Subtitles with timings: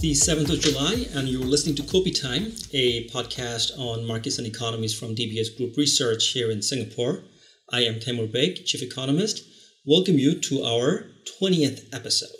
[0.00, 4.46] the 7th of July, and you're listening to Kopi Time, a podcast on markets and
[4.46, 7.24] economies from DBS Group Research here in Singapore.
[7.72, 9.42] I am Taimur Baig, Chief Economist.
[9.84, 11.10] Welcome you to our
[11.42, 12.30] 20th episode.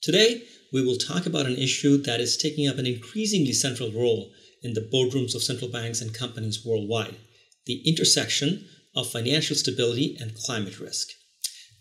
[0.00, 4.30] Today, we will talk about an issue that is taking up an increasingly central role
[4.62, 7.16] in the boardrooms of central banks and companies worldwide
[7.66, 11.08] the intersection of financial stability and climate risk.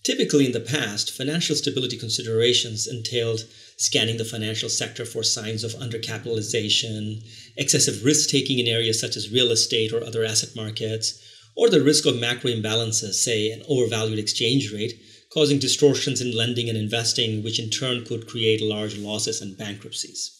[0.03, 3.45] Typically, in the past, financial stability considerations entailed
[3.77, 7.23] scanning the financial sector for signs of undercapitalization,
[7.57, 11.21] excessive risk taking in areas such as real estate or other asset markets,
[11.55, 14.93] or the risk of macro imbalances, say an overvalued exchange rate,
[15.33, 20.31] causing distortions in lending and investing, which in turn could create large losses and bankruptcies.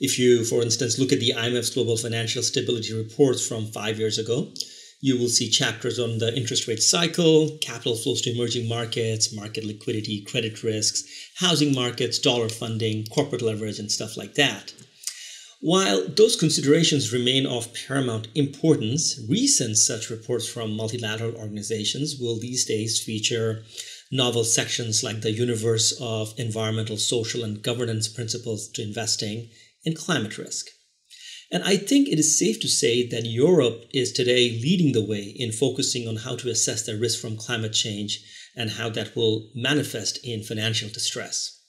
[0.00, 4.18] If you, for instance, look at the IMF's global financial stability reports from five years
[4.18, 4.52] ago,
[5.02, 9.64] you will see chapters on the interest rate cycle, capital flows to emerging markets, market
[9.64, 11.02] liquidity, credit risks,
[11.38, 14.72] housing markets, dollar funding, corporate leverage, and stuff like that.
[15.60, 22.64] While those considerations remain of paramount importance, recent such reports from multilateral organizations will these
[22.64, 23.64] days feature
[24.12, 29.50] novel sections like the universe of environmental, social, and governance principles to investing
[29.84, 30.66] and climate risk.
[31.52, 35.22] And I think it is safe to say that Europe is today leading the way
[35.36, 38.24] in focusing on how to assess the risk from climate change
[38.56, 41.60] and how that will manifest in financial distress.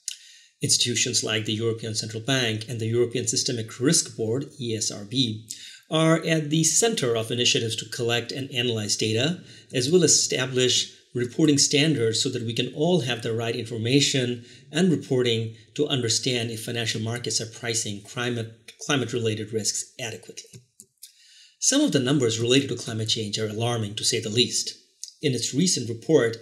[0.62, 5.52] Institutions like the European Central Bank and the European Systemic Risk Board, ESRB,
[5.90, 10.94] are at the center of initiatives to collect and analyze data, as well as establish
[11.14, 16.50] reporting standards so that we can all have the right information and reporting to understand
[16.50, 20.60] if financial markets are pricing climate, climate related risks adequately.
[21.60, 24.74] Some of the numbers related to climate change are alarming to say the least.
[25.22, 26.36] In its recent report,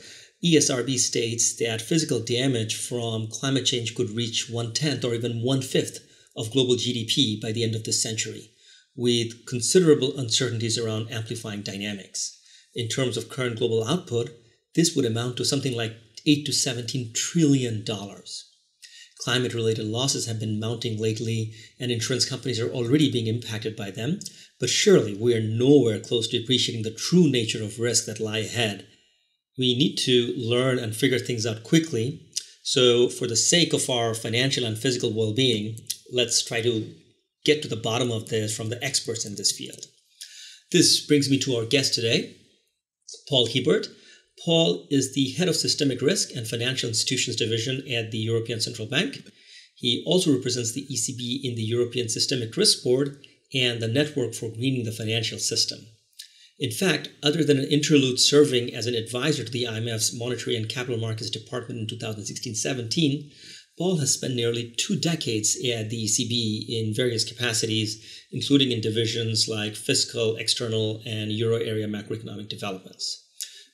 [0.45, 5.63] ESRB states that physical damage from climate change could reach one tenth or even one
[5.63, 6.01] fifth
[6.37, 8.51] of global GDP by the end of this century,
[8.97, 12.41] with considerable uncertainties around amplifying dynamics.
[12.75, 14.31] In terms of current global output,
[14.75, 15.97] this would amount to something like
[16.27, 18.49] 8 to 17 trillion dollars.
[19.19, 23.91] Climate related losses have been mounting lately, and insurance companies are already being impacted by
[23.91, 24.19] them.
[24.59, 28.39] But surely we are nowhere close to appreciating the true nature of risk that lie
[28.39, 28.87] ahead.
[29.57, 32.27] We need to learn and figure things out quickly.
[32.65, 35.79] So, for the sake of our financial and physical well being,
[36.13, 36.93] let's try to
[37.45, 39.87] get to the bottom of this from the experts in this field.
[40.73, 42.37] This brings me to our guest today,
[43.29, 43.89] Paul Hiebert.
[44.45, 48.89] Paul is the head of systemic risk and financial institutions division at the European Central
[48.89, 49.23] Bank.
[49.77, 54.49] He also represents the ECB in the European Systemic Risk Board and the Network for
[54.49, 55.79] Greening the Financial System.
[56.59, 60.69] In fact, other than an interlude serving as an advisor to the IMF's Monetary and
[60.69, 63.31] Capital Markets Department in 2016 17,
[63.79, 69.49] Paul has spent nearly two decades at the ECB in various capacities, including in divisions
[69.49, 73.23] like fiscal, external, and euro area macroeconomic developments.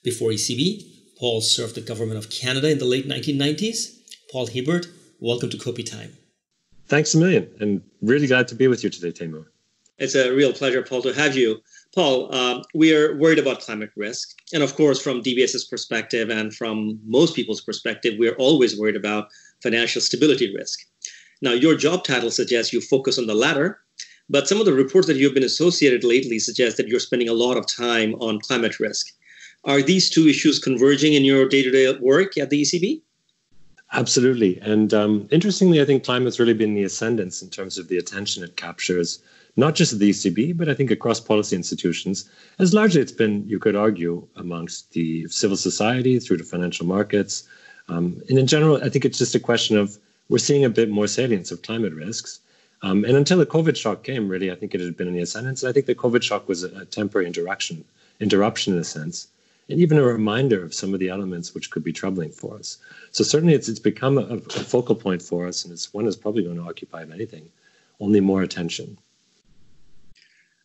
[0.05, 3.99] Before ECB, Paul served the government of Canada in the late 1990s.
[4.31, 4.87] Paul Hiebert,
[5.19, 6.17] welcome to Kopi Time.
[6.87, 9.47] Thanks a million, and really glad to be with you today, Taimur.
[9.99, 11.61] It's a real pleasure, Paul, to have you.
[11.93, 14.39] Paul, uh, we are worried about climate risk.
[14.55, 19.27] And of course, from DBS's perspective and from most people's perspective, we're always worried about
[19.65, 20.79] financial stability risk.
[21.43, 23.81] Now, your job title suggests you focus on the latter,
[24.31, 27.33] but some of the reports that you've been associated lately suggest that you're spending a
[27.33, 29.09] lot of time on climate risk.
[29.65, 33.03] Are these two issues converging in your day to day work at the ECB?
[33.93, 34.59] Absolutely.
[34.61, 38.45] And um, interestingly, I think climate's really been the ascendance in terms of the attention
[38.45, 39.19] it captures,
[39.57, 43.49] not just at the ECB, but I think across policy institutions, as largely it's been,
[43.49, 47.49] you could argue, amongst the civil society through the financial markets.
[47.89, 49.99] Um, and in general, I think it's just a question of
[50.29, 52.41] we're seeing a bit more salience of climate risks.
[52.83, 55.23] Um, and until the COVID shock came, really, I think it had been in the
[55.23, 55.63] ascendance.
[55.63, 57.85] And I think the COVID shock was a, a temporary interruption,
[58.21, 59.29] interruption in a sense
[59.69, 62.79] and even a reminder of some of the elements which could be troubling for us.
[63.11, 66.17] So certainly it's it's become a, a focal point for us, and it's one that's
[66.17, 67.49] probably going to occupy, if anything,
[68.01, 68.99] only more attention.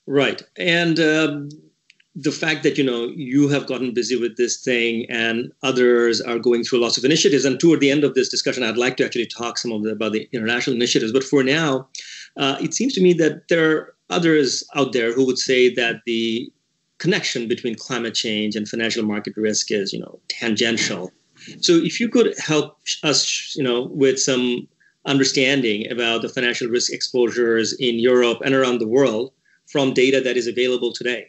[0.05, 1.49] Right, and um,
[2.15, 6.39] the fact that you know you have gotten busy with this thing, and others are
[6.39, 7.45] going through lots of initiatives.
[7.45, 9.91] And toward the end of this discussion, I'd like to actually talk some of the,
[9.91, 11.11] about the international initiatives.
[11.11, 11.87] But for now,
[12.37, 16.01] uh, it seems to me that there are others out there who would say that
[16.05, 16.51] the
[17.03, 21.11] connection between climate change and financial market risk is, you know, tangential.
[21.59, 22.67] So if you could help
[23.11, 24.45] us, you know, with some
[25.13, 29.33] understanding about the financial risk exposures in Europe and around the world
[29.73, 31.23] from data that is available today.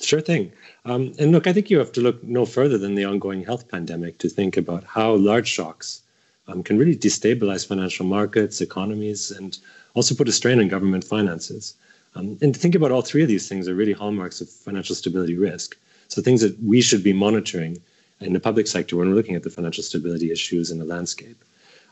[0.00, 0.44] Sure thing.
[0.84, 3.64] Um, and look, I think you have to look no further than the ongoing health
[3.74, 6.02] pandemic to think about how large shocks
[6.48, 9.56] um, can really destabilize financial markets, economies, and
[9.94, 11.74] also put a strain on government finances.
[12.14, 15.36] Um, and think about all three of these things are really hallmarks of financial stability
[15.36, 15.76] risk.
[16.08, 17.78] So things that we should be monitoring
[18.20, 21.44] in the public sector when we're looking at the financial stability issues in the landscape.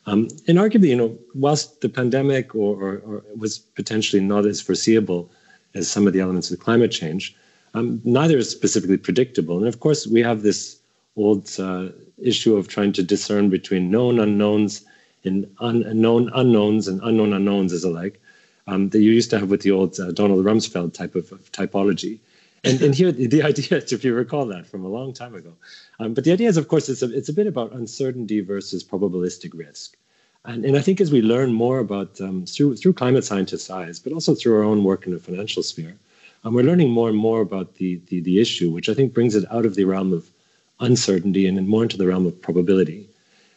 [0.06, 4.60] Um, and arguably, you know, whilst the pandemic or, or, or, was potentially not as
[4.60, 5.30] foreseeable
[5.74, 7.36] as some of the elements of climate change,
[7.74, 9.58] um, neither is specifically predictable.
[9.58, 10.80] And of course, we have this
[11.16, 11.88] old uh,
[12.20, 14.84] issue of trying to discern between known unknowns
[15.24, 18.20] and unknown unknowns and unknown unknowns as alike
[18.66, 21.50] um, that you used to have with the old uh, Donald Rumsfeld type of, of
[21.52, 22.20] typology.
[22.64, 25.52] And, and here the idea, if you recall that from a long time ago,
[25.98, 28.84] um, but the idea is, of course, it's a, it's a bit about uncertainty versus
[28.84, 29.96] probabilistic risk.
[30.44, 33.98] And, and I think as we learn more about um, through through climate scientists' eyes,
[34.00, 35.96] but also through our own work in the financial sphere,
[36.44, 39.36] um, we're learning more and more about the, the the issue, which I think brings
[39.36, 40.28] it out of the realm of
[40.80, 43.08] uncertainty and more into the realm of probability.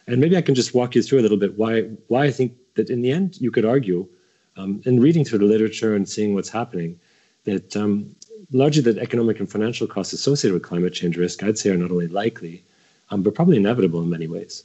[0.07, 2.53] And maybe I can just walk you through a little bit why why I think
[2.75, 4.07] that in the end you could argue,
[4.57, 6.99] um, in reading through the literature and seeing what's happening,
[7.43, 8.15] that um,
[8.51, 11.91] largely the economic and financial costs associated with climate change risk, I'd say, are not
[11.91, 12.63] only likely,
[13.09, 14.63] um, but probably inevitable in many ways.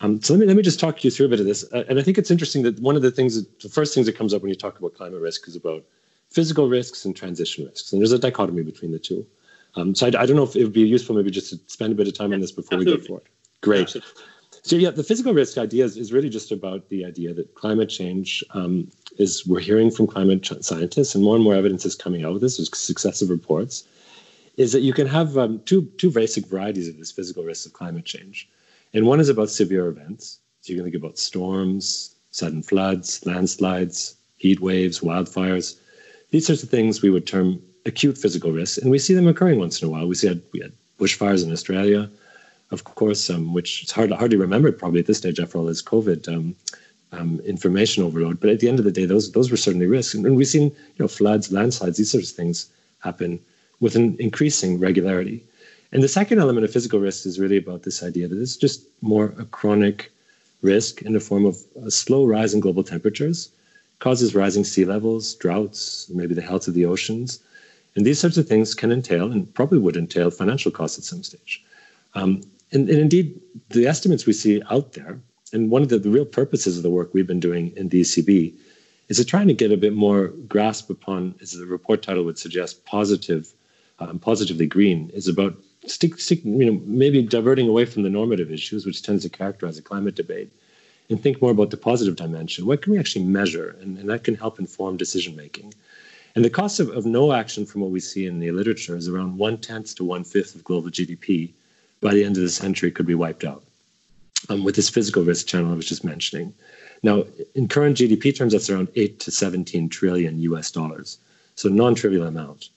[0.00, 1.84] Um, so let me let me just talk you through a bit of this, uh,
[1.88, 4.16] and I think it's interesting that one of the things, that, the first things that
[4.16, 5.84] comes up when you talk about climate risk is about
[6.30, 9.26] physical risks and transition risks, and there's a dichotomy between the two.
[9.74, 11.92] Um, so I, I, don't know if it would be useful maybe just to spend
[11.92, 12.92] a bit of time on this before Absolutely.
[12.94, 13.28] we go forward.
[13.62, 13.82] Great.
[13.82, 14.22] Absolutely.
[14.66, 17.88] So yeah, the physical risk idea is, is, really just about the idea that climate
[17.88, 22.24] change um, is we're hearing from climate scientists, and more and more evidence is coming
[22.24, 22.56] out of this.
[22.56, 23.84] There's successive reports.
[24.56, 27.74] Is that you can have um, two two basic varieties of this physical risk of
[27.74, 28.48] climate change,
[28.92, 30.40] and one is about severe events.
[30.62, 35.78] So you can think about storms, sudden floods, landslides, heat waves, wildfires.
[36.32, 39.60] These sorts of things we would term acute physical risks, and we see them occurring
[39.60, 40.08] once in a while.
[40.08, 42.10] We see had, we had bushfires in Australia
[42.70, 45.82] of course, um, which is hard hardly remembered probably at this stage after all this
[45.82, 46.56] COVID um,
[47.12, 48.40] um, information overload.
[48.40, 50.48] But at the end of the day, those those were certainly risks, and, and we've
[50.48, 52.70] seen you know floods, landslides, these sorts of things
[53.00, 53.40] happen
[53.80, 55.44] with an increasing regularity.
[55.92, 58.84] And the second element of physical risk is really about this idea that it's just
[59.02, 60.12] more a chronic
[60.62, 63.50] risk in the form of a slow rise in global temperatures,
[64.00, 67.38] causes rising sea levels, droughts, maybe the health of the oceans.
[67.94, 71.22] And these sorts of things can entail, and probably would entail, financial costs at some
[71.22, 71.64] stage.
[72.14, 72.42] Um,
[72.72, 73.40] and, and indeed,
[73.70, 75.20] the estimates we see out there,
[75.52, 78.00] and one of the, the real purposes of the work we've been doing in the
[78.00, 78.54] ECB
[79.08, 82.38] is to trying to get a bit more grasp upon, as the report title would
[82.38, 83.52] suggest, positive,
[84.00, 88.50] um, positively green, is about stick, stick, you know, maybe diverting away from the normative
[88.50, 90.52] issues, which tends to characterize a climate debate,
[91.08, 92.66] and think more about the positive dimension.
[92.66, 93.76] What can we actually measure?
[93.80, 95.72] And, and that can help inform decision making.
[96.34, 99.08] And the cost of, of no action from what we see in the literature is
[99.08, 101.52] around one tenth to one fifth of global GDP
[102.00, 103.62] by the end of the century could be wiped out
[104.48, 106.52] um, with this physical risk channel I was just mentioning.
[107.02, 111.18] Now, in current GDP terms, that's around 8 to 17 trillion US dollars.
[111.54, 112.70] So non-trivial amount.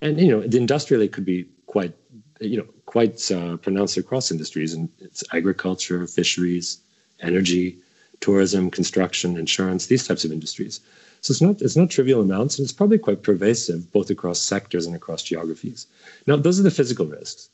[0.00, 1.94] And, you know, the industrially could be quite,
[2.40, 4.74] you know, quite uh, pronounced across industries.
[4.74, 6.78] And it's agriculture, fisheries,
[7.20, 7.78] energy,
[8.20, 10.80] tourism, construction, insurance, these types of industries.
[11.20, 14.84] So it's not it's not trivial amounts, and it's probably quite pervasive both across sectors
[14.84, 15.86] and across geographies.
[16.26, 17.48] Now, those are the physical risks.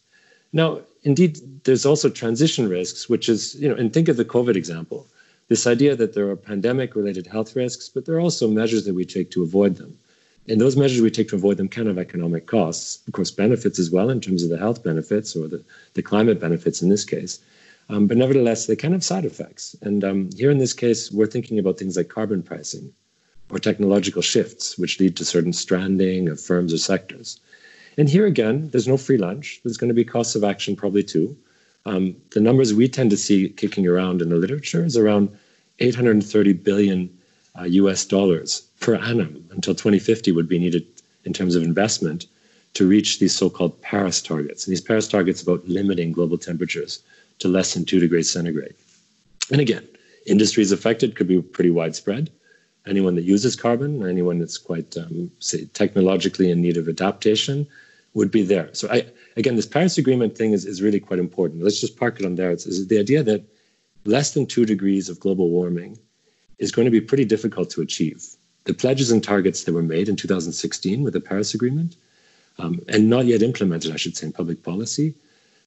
[0.53, 4.57] Now, indeed, there's also transition risks, which is, you know, and think of the COVID
[4.57, 5.07] example
[5.51, 8.95] this idea that there are pandemic related health risks, but there are also measures that
[8.95, 9.99] we take to avoid them.
[10.49, 13.79] And those measures we take to avoid them can have economic costs, of course, benefits
[13.81, 15.63] as well in terms of the health benefits or the,
[15.95, 17.41] the climate benefits in this case.
[17.89, 19.75] Um, but nevertheless, they can have side effects.
[19.83, 22.93] And um, here in this case, we're thinking about things like carbon pricing
[23.51, 27.41] or technological shifts, which lead to certain stranding of firms or sectors.
[27.97, 29.61] And here again, there's no free lunch.
[29.63, 31.37] There's going to be costs of action probably too.
[31.87, 35.31] Um, the numbers we tend to see kicking around in the literature is around
[35.79, 37.11] 830 billion
[37.59, 40.87] uh, US dollars per annum until 2050 would be needed
[41.25, 42.27] in terms of investment
[42.75, 44.67] to reach these so-called Paris targets.
[44.67, 47.03] And these Paris targets about limiting global temperatures
[47.39, 48.75] to less than two degrees centigrade.
[49.51, 49.87] And again,
[50.27, 52.31] industries affected could be pretty widespread.
[52.87, 57.67] Anyone that uses carbon, anyone that's quite, um, say, technologically in need of adaptation,
[58.15, 58.71] would be there.
[58.73, 59.07] So I
[59.37, 61.63] again, this Paris Agreement thing is, is really quite important.
[61.63, 62.51] Let's just park it on there.
[62.51, 63.45] It's, it's the idea that
[64.05, 65.99] less than two degrees of global warming
[66.59, 68.25] is going to be pretty difficult to achieve.
[68.65, 71.97] The pledges and targets that were made in 2016 with the Paris Agreement,
[72.59, 75.15] um, and not yet implemented, I should say, in public policy,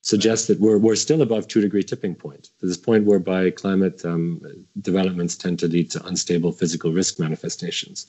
[0.04, 4.42] suggest that we're, we're still above two degree tipping point, this point whereby climate um,
[4.82, 8.06] developments tend to lead to unstable physical risk manifestations.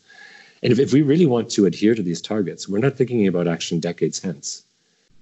[0.62, 3.46] And if, if we really want to adhere to these targets, we're not thinking about
[3.46, 4.64] action decades hence.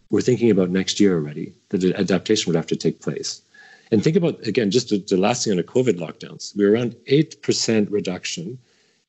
[0.08, 3.42] We're thinking about next year already, that adaptation would have to take place.
[3.90, 6.72] And think about, again, just the, the last thing on the COVID lockdowns, we were
[6.72, 8.58] around 8% reduction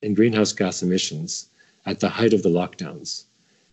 [0.02, 1.46] in greenhouse gas emissions
[1.86, 3.24] at the height of the lockdowns.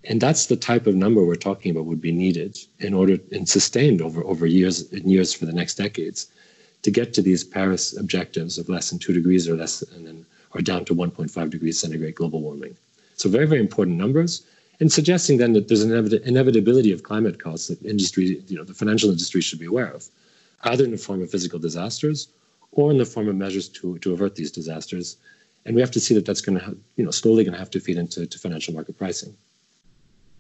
[0.04, 3.48] And that's the type of number we're talking about would be needed in order and
[3.48, 6.28] sustained over, over years and years for the next decades
[6.82, 10.26] to get to these Paris objectives of less than two degrees or less and then
[10.54, 12.76] or down to 1.5 degrees centigrade global warming.
[13.16, 14.44] So very, very important numbers
[14.82, 15.92] and suggesting then that there's an
[16.24, 20.10] inevitability of climate costs that industry, you know, the financial industry should be aware of,
[20.64, 22.30] either in the form of physical disasters
[22.72, 25.18] or in the form of measures to, to avert these disasters.
[25.66, 27.70] And we have to see that that's going to, you know, slowly going to have
[27.70, 29.38] to feed into to financial market pricing.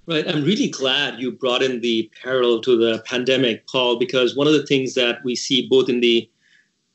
[0.07, 0.27] Right.
[0.27, 4.53] I'm really glad you brought in the parallel to the pandemic, Paul, because one of
[4.53, 6.29] the things that we see both in the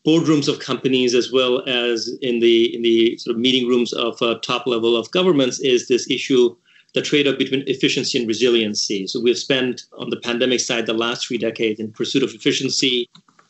[0.04, 4.20] boardrooms of companies as well as in the in the sort of meeting rooms of
[4.22, 6.54] uh, top level of governments is this issue
[6.94, 9.06] the trade-off between efficiency and resiliency.
[9.06, 13.08] So we've spent on the pandemic side the last three decades in pursuit of efficiency.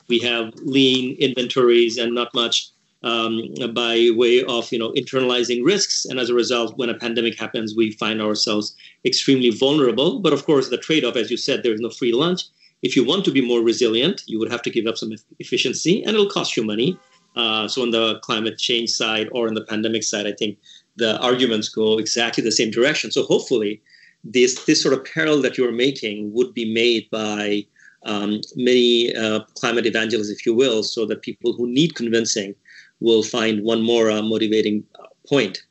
[0.08, 2.70] We have lean inventories and not much
[3.06, 3.40] um,
[3.72, 7.76] by way of you know internalizing risks, and as a result, when a pandemic happens,
[7.76, 10.18] we find ourselves extremely vulnerable.
[10.18, 12.42] But of course, the trade-off, as you said, there is no free lunch.
[12.82, 16.02] If you want to be more resilient, you would have to give up some efficiency,
[16.02, 16.98] and it'll cost you money.
[17.36, 20.58] Uh, so on the climate change side or on the pandemic side, I think
[20.96, 23.12] the arguments go exactly the same direction.
[23.12, 23.80] So hopefully,
[24.24, 27.66] this this sort of parallel that you're making would be made by
[28.04, 32.54] um, many uh, climate evangelists, if you will, so that people who need convincing
[33.00, 35.62] will find one more uh, motivating uh, point.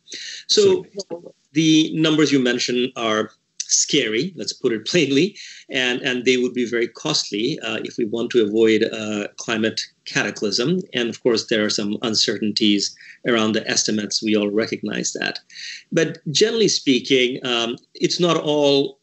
[0.48, 0.86] So
[1.54, 3.32] the numbers you mentioned are
[3.68, 5.38] scary, let's put it plainly,
[5.70, 9.82] and, and they would be very costly uh, if we want to avoid a climate
[10.06, 10.82] cataclysm.
[10.94, 12.96] And of course, there are some uncertainties
[13.28, 14.22] around the estimates.
[14.22, 15.40] We all recognize that.
[15.92, 19.00] But generally speaking, um, it's not all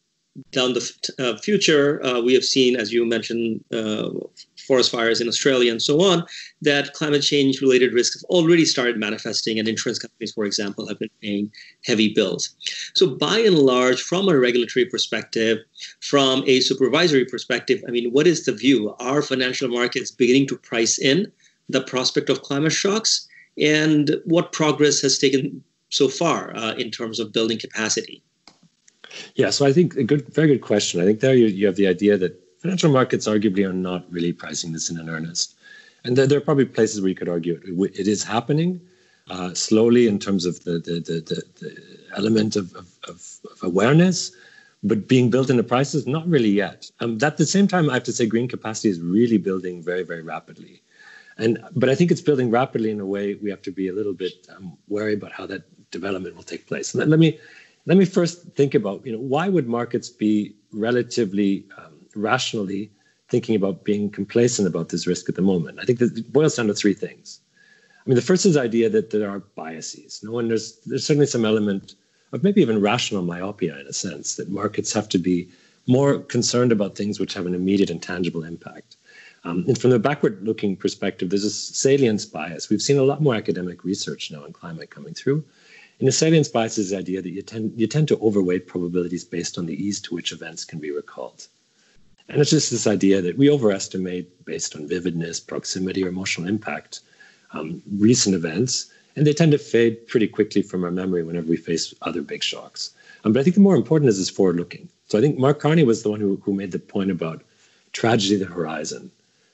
[0.50, 2.05] down the uh, future.
[2.05, 4.11] Uh, we have seen, as you mentioned, uh,
[4.66, 6.25] forest fires in Australia and so on,
[6.61, 10.99] that climate change related risks have already started manifesting, and insurance companies, for example, have
[10.99, 11.50] been paying
[11.85, 12.54] heavy bills.
[12.95, 15.59] So, by and large, from a regulatory perspective,
[16.00, 18.95] from a supervisory perspective, I mean, what is the view?
[18.99, 21.31] Are financial markets beginning to price in
[21.69, 23.28] the prospect of climate shocks?
[23.59, 28.23] And what progress has taken so far uh, in terms of building capacity?
[29.35, 31.00] Yeah, so I think a good, very good question.
[31.00, 34.33] I think there you, you have the idea that financial markets arguably are not really
[34.33, 35.57] pricing this in an earnest.
[36.04, 38.81] And there, there are probably places where you could argue it, it is happening
[39.31, 41.76] uh, slowly in terms of the, the, the, the
[42.16, 44.33] element of, of, of, awareness,
[44.83, 46.90] but being built into prices, not really yet.
[47.00, 50.02] Um, at the same time, I have to say green capacity is really building very,
[50.02, 50.83] very rapidly.
[51.38, 53.92] And, but I think it's building rapidly in a way we have to be a
[53.92, 56.95] little bit um, wary about how that development will take place.
[56.95, 57.38] Let, let, me
[57.87, 62.90] let me first think about you know why would markets be relatively um, rationally
[63.28, 65.78] thinking about being complacent about this risk at the moment.
[65.81, 67.40] I think that it boils down to three things.
[68.04, 70.21] I mean, the first is the idea that there are biases.
[70.23, 71.95] No one there's there's certainly some element
[72.33, 75.49] of maybe even rational myopia in a sense that markets have to be
[75.87, 78.97] more concerned about things which have an immediate and tangible impact.
[79.45, 82.69] Um, and from the backward-looking perspective, there's a salience bias.
[82.69, 85.45] We've seen a lot more academic research now on climate coming through.
[85.99, 89.25] And the salience bias is the idea that you tend you tend to overweight probabilities
[89.25, 91.47] based on the ease to which events can be recalled.
[92.33, 97.01] And it's just this idea that we overestimate, based on vividness, proximity, or emotional impact,
[97.53, 101.59] um, recent events, and they tend to fade pretty quickly from our memory whenever we
[101.59, 102.95] face other big shocks.
[103.25, 104.89] Um, but I think the more important is this forward looking.
[105.09, 107.43] So I think Mark Carney was the one who, who made the point about
[107.93, 109.11] tragedy the horizon,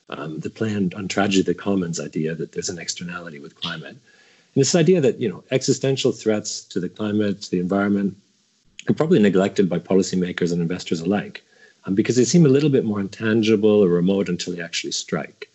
[0.09, 3.97] um, the plan on tragedy the commons idea that there's an externality with climate.
[3.97, 8.15] And this idea that you know existential threats to the climate, to the environment,
[8.87, 11.43] are probably neglected by policymakers and investors alike
[11.85, 15.49] um, because they seem a little bit more intangible or remote until they actually strike.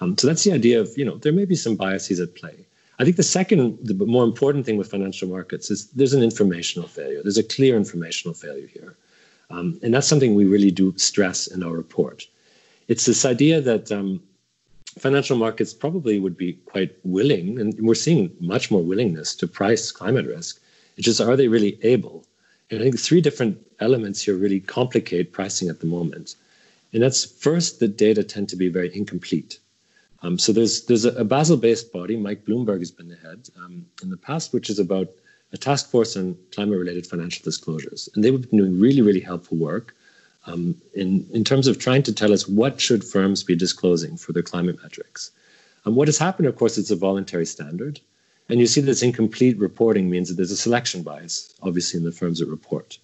[0.00, 2.66] Um, so that's the idea of, you know, there may be some biases at play.
[2.98, 6.88] I think the second, the more important thing with financial markets is there's an informational
[6.88, 7.20] failure.
[7.22, 8.96] There's a clear informational failure here.
[9.50, 12.26] Um, and that's something we really do stress in our report.
[12.88, 14.20] It's this idea that um,
[14.98, 19.92] financial markets probably would be quite willing, and we're seeing much more willingness to price
[19.92, 20.60] climate risk.
[20.96, 22.26] It's just, are they really able?
[22.70, 26.34] I think three different elements here really complicate pricing at the moment.
[26.92, 29.58] And that's first, the data tend to be very incomplete.
[30.22, 33.86] Um, so there's there's a, a Basel-based body, Mike Bloomberg has been the head um,
[34.02, 35.08] in the past, which is about
[35.52, 39.94] a task force on climate-related financial disclosures, and they've been doing really really helpful work
[40.46, 44.32] um, in in terms of trying to tell us what should firms be disclosing for
[44.32, 45.30] their climate metrics.
[45.84, 48.00] And what has happened, of course, it's a voluntary standard,
[48.48, 52.12] and you see this incomplete reporting means that there's a selection bias, obviously, in the
[52.12, 52.98] firms that report.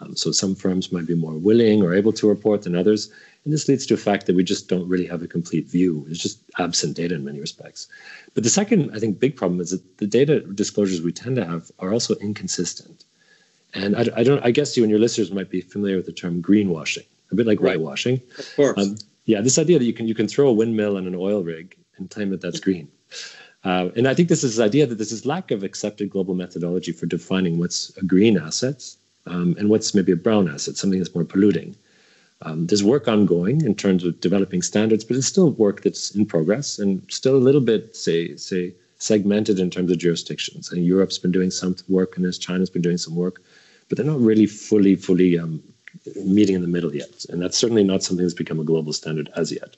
[0.00, 3.10] Um, so some firms might be more willing or able to report than others.
[3.44, 6.06] And this leads to a fact that we just don't really have a complete view.
[6.08, 7.88] It's just absent data in many respects.
[8.34, 11.44] But the second, I think, big problem is that the data disclosures we tend to
[11.44, 13.04] have are also inconsistent.
[13.72, 14.44] And I, I don't.
[14.44, 17.46] I guess you and your listeners might be familiar with the term greenwashing, a bit
[17.46, 17.78] like right.
[17.78, 18.20] whitewashing.
[18.36, 18.78] Of course.
[18.78, 21.42] Um, yeah, this idea that you can you can throw a windmill and an oil
[21.42, 22.88] rig and claim that that's green.
[23.62, 26.34] Uh, and I think this is the idea that this is lack of accepted global
[26.34, 28.84] methodology for defining what's a green asset
[29.26, 31.76] um, and what's maybe a brown asset, something that's more polluting.
[32.42, 36.24] Um, there's work ongoing in terms of developing standards, but it's still work that's in
[36.24, 40.72] progress and still a little bit, say, say, segmented in terms of jurisdictions.
[40.72, 43.42] And Europe's been doing some work in this, China's been doing some work,
[43.88, 45.62] but they're not really fully, fully um,
[46.24, 47.26] meeting in the middle yet.
[47.28, 49.76] And that's certainly not something that's become a global standard as yet.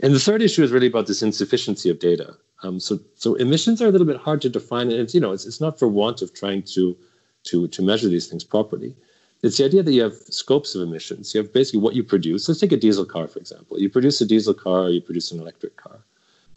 [0.00, 2.36] And the third issue is really about this insufficiency of data.
[2.62, 5.32] Um, so, so emissions are a little bit hard to define, and it's you know
[5.32, 6.96] it's, it's not for want of trying to
[7.44, 8.94] to to measure these things properly.
[9.42, 11.32] It's the idea that you have scopes of emissions.
[11.32, 12.48] You have basically what you produce.
[12.48, 13.78] Let's take a diesel car, for example.
[13.78, 16.00] You produce a diesel car or you produce an electric car.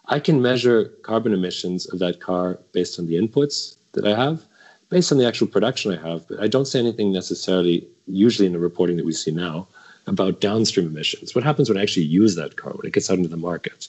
[0.05, 4.45] I can measure carbon emissions of that car based on the inputs that I have,
[4.89, 8.53] based on the actual production I have, but I don't say anything necessarily, usually in
[8.53, 9.67] the reporting that we see now,
[10.07, 11.35] about downstream emissions.
[11.35, 13.87] What happens when I actually use that car, when it gets out into the market?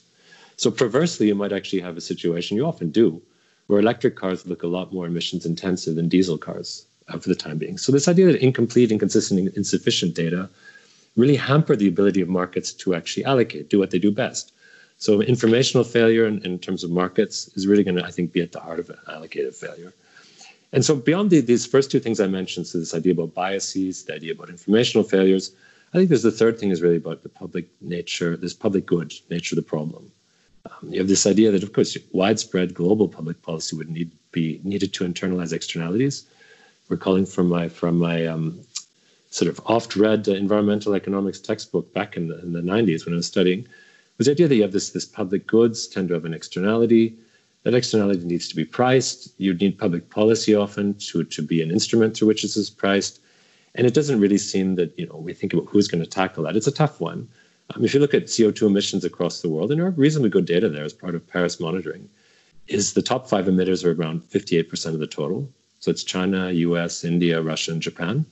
[0.57, 3.21] So perversely, you might actually have a situation, you often do,
[3.67, 7.35] where electric cars look a lot more emissions intensive than diesel cars uh, for the
[7.35, 7.77] time being.
[7.77, 10.49] So this idea that incomplete, inconsistent, and insufficient data
[11.15, 14.51] really hamper the ability of markets to actually allocate, do what they do best.
[14.97, 18.41] So informational failure in, in terms of markets is really going to, I think, be
[18.41, 19.93] at the heart of an allocative failure.
[20.71, 24.03] And so beyond the, these first two things I mentioned, so this idea about biases,
[24.05, 25.51] the idea about informational failures,
[25.93, 29.13] I think there's the third thing is really about the public nature, this public good
[29.29, 30.11] nature of the problem.
[30.65, 34.59] Um, you have this idea that, of course, widespread global public policy would need be
[34.63, 36.25] needed to internalize externalities.
[36.89, 38.59] Recalling from my from my um,
[39.29, 43.17] sort of oft-read uh, environmental economics textbook back in the, in the 90s when I
[43.17, 43.67] was studying,
[44.17, 47.15] was the idea that you have this this public goods tend to have an externality.
[47.63, 49.33] That externality needs to be priced.
[49.37, 53.19] You need public policy often to, to be an instrument through which this is priced.
[53.75, 56.43] And it doesn't really seem that, you know, we think about who's going to tackle
[56.43, 56.55] that.
[56.55, 57.27] It's a tough one.
[57.73, 60.45] Um, if you look at CO2 emissions across the world, and there are reasonably good
[60.45, 62.07] data there as part of Paris monitoring,
[62.67, 65.49] is the top five emitters are around 58% of the total.
[65.79, 68.25] So it's China, US, India, Russia, and Japan.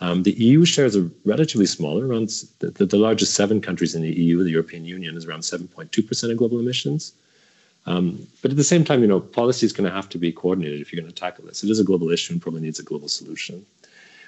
[0.00, 2.06] Um, the EU shares are relatively smaller.
[2.06, 5.40] Around the, the, the, largest seven countries in the EU, the European Union, is around
[5.40, 7.12] 7.2% of global emissions.
[7.86, 10.32] Um, but at the same time, you know, policy is going to have to be
[10.32, 11.62] coordinated if you're going to tackle this.
[11.62, 13.64] It is a global issue and probably needs a global solution.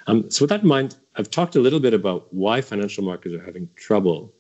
[0.07, 3.35] Um, so with that in mind, I've talked a little bit about why financial markets
[3.35, 4.33] are having trouble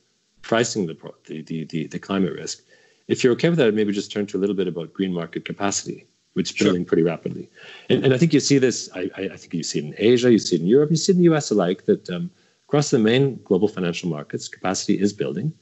[0.42, 0.96] pricing the,
[1.26, 2.62] the, the, the, climate risk.
[3.08, 5.44] If you're okay with that, maybe just turn to a little bit about green market
[5.44, 6.88] capacity, which is building sure.
[6.88, 7.48] pretty rapidly.
[7.88, 10.32] And, and I think you see this, I, I, think you see it in Asia,
[10.32, 12.30] you see it in Europe, you see it in the US alike, that um,
[12.66, 15.52] across the main global financial markets, capacity is building.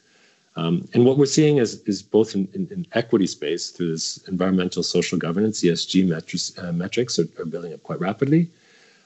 [0.57, 4.19] Um, and what we're seeing is, is both in, in, in, equity space through this
[4.29, 8.51] environmental social governance, ESG metrics, uh, metrics are, are building up quite rapidly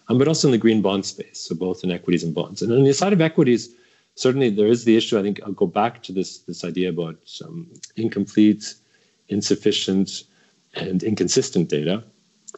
[0.09, 2.63] um, but also in the green bond space, so both in equities and bonds.
[2.63, 3.75] And on the side of equities,
[4.15, 5.19] certainly there is the issue.
[5.19, 8.75] I think I'll go back to this this idea about um, incomplete,
[9.29, 10.25] insufficient,
[10.75, 12.05] and inconsistent data.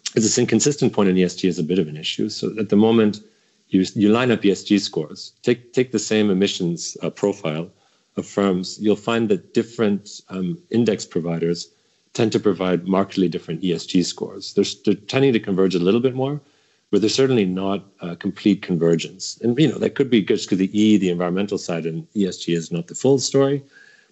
[0.04, 2.28] Because this inconsistent point in ESG is a bit of an issue.
[2.28, 3.20] So at the moment,
[3.68, 5.32] you you line up ESG scores.
[5.42, 7.70] Take take the same emissions uh, profile
[8.16, 8.78] of firms.
[8.80, 11.68] You'll find that different um, index providers
[12.14, 14.54] tend to provide markedly different ESG scores.
[14.54, 16.40] They're, they're tending to converge a little bit more,
[16.90, 17.84] but there's certainly not
[18.18, 19.38] complete convergence.
[19.42, 22.54] And you know that could be just because the E, the environmental side, and ESG
[22.54, 23.62] is not the full story.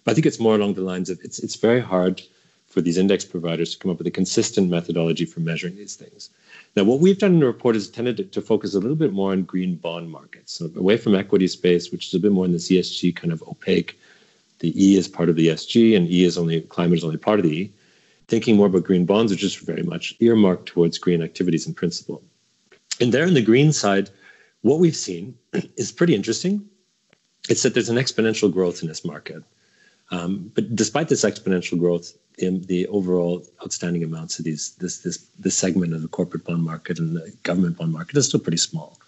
[0.03, 2.21] But I think it's more along the lines of it's it's very hard
[2.67, 6.29] for these index providers to come up with a consistent methodology for measuring these things.
[6.75, 9.13] Now, what we've done in the report is tended to, to focus a little bit
[9.13, 12.43] more on green bond markets, so away from equity space, which is a bit more
[12.43, 13.97] in this ESG kind of opaque.
[14.59, 17.39] The E is part of the ESG, and E is only climate is only part
[17.39, 17.71] of the E.
[18.27, 22.21] Thinking more about green bonds, which is very much earmarked towards green activities in principle.
[22.99, 24.09] And there on the green side,
[24.61, 25.37] what we've seen
[25.77, 26.67] is pretty interesting.
[27.49, 29.43] It's that there's an exponential growth in this market.
[30.11, 35.17] Um, but despite this exponential growth, the, the, overall outstanding amounts of these this this
[35.39, 38.57] this segment of the corporate bond market and the government bond market is still pretty
[38.57, 38.99] small.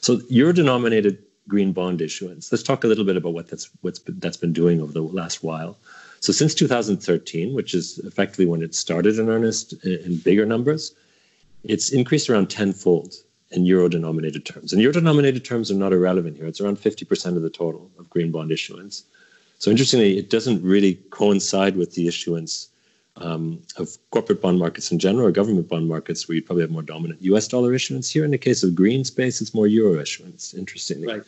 [0.00, 2.52] So euro-denominated green bond issuance.
[2.52, 5.02] Let's talk a little bit about what that's what's been, that's been doing over the
[5.02, 5.78] last while.
[6.20, 10.94] So since 2013, which is effectively when it started in earnest in, bigger numbers,
[11.64, 13.14] it's increased around tenfold
[13.50, 14.72] in euro denominated terms.
[14.72, 16.46] And euro denominated terms are not irrelevant here.
[16.46, 19.04] It's around 50% of the total of green bond issuance.
[19.58, 22.68] So interestingly, it doesn't really coincide with the issuance
[23.16, 26.70] um, of corporate bond markets in general or government bond markets where you probably have
[26.70, 28.10] more dominant US dollar issuance.
[28.10, 31.06] Here in the case of green space, it's more euro issuance, interestingly.
[31.06, 31.22] Right.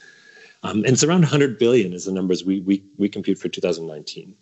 [0.62, 4.34] Um, and it's around 100 billion is the numbers we, we, we compute for 2019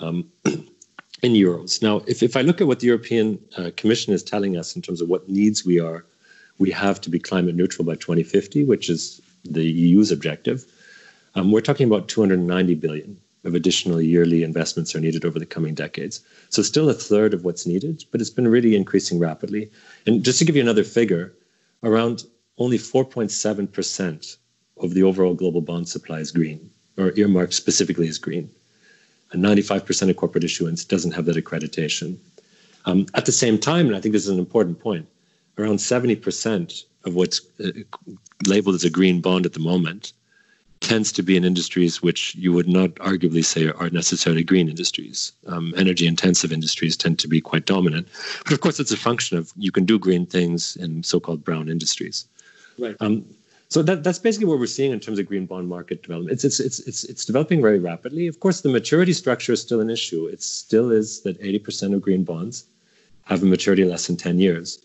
[0.00, 1.80] um, in euros.
[1.80, 4.82] Now, if, if I look at what the European uh, Commission is telling us in
[4.82, 6.04] terms of what needs we are,
[6.60, 10.66] we have to be climate neutral by 2050, which is the EU's objective,
[11.34, 15.74] um, we're talking about 290 billion of additional yearly investments are needed over the coming
[15.74, 16.20] decades.
[16.50, 19.70] So still a third of what's needed, but it's been really increasing rapidly.
[20.06, 21.34] And just to give you another figure,
[21.82, 22.24] around
[22.58, 24.36] only 4.7%
[24.76, 28.50] of the overall global bond supply is green, or earmarked specifically as green.
[29.32, 32.18] And 95% of corporate issuance doesn't have that accreditation.
[32.84, 35.06] Um, at the same time, and I think this is an important point,
[35.60, 37.70] around 70% of what's uh,
[38.46, 40.12] labeled as a green bond at the moment
[40.80, 45.32] tends to be in industries which you would not arguably say are necessarily green industries.
[45.46, 48.08] Um, energy intensive industries tend to be quite dominant.
[48.44, 51.44] But of course, it's a function of you can do green things in so called
[51.44, 52.26] brown industries.
[52.78, 52.96] Right.
[53.00, 53.26] Um,
[53.68, 56.32] so that, that's basically what we're seeing in terms of green bond market development.
[56.32, 58.26] It's, it's, it's, it's, it's developing very rapidly.
[58.26, 60.26] Of course, the maturity structure is still an issue.
[60.26, 62.64] It still is that 80% of green bonds
[63.24, 64.80] have a maturity less than 10 years.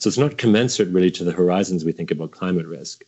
[0.00, 3.04] So it's not commensurate really to the horizons we think about climate risk.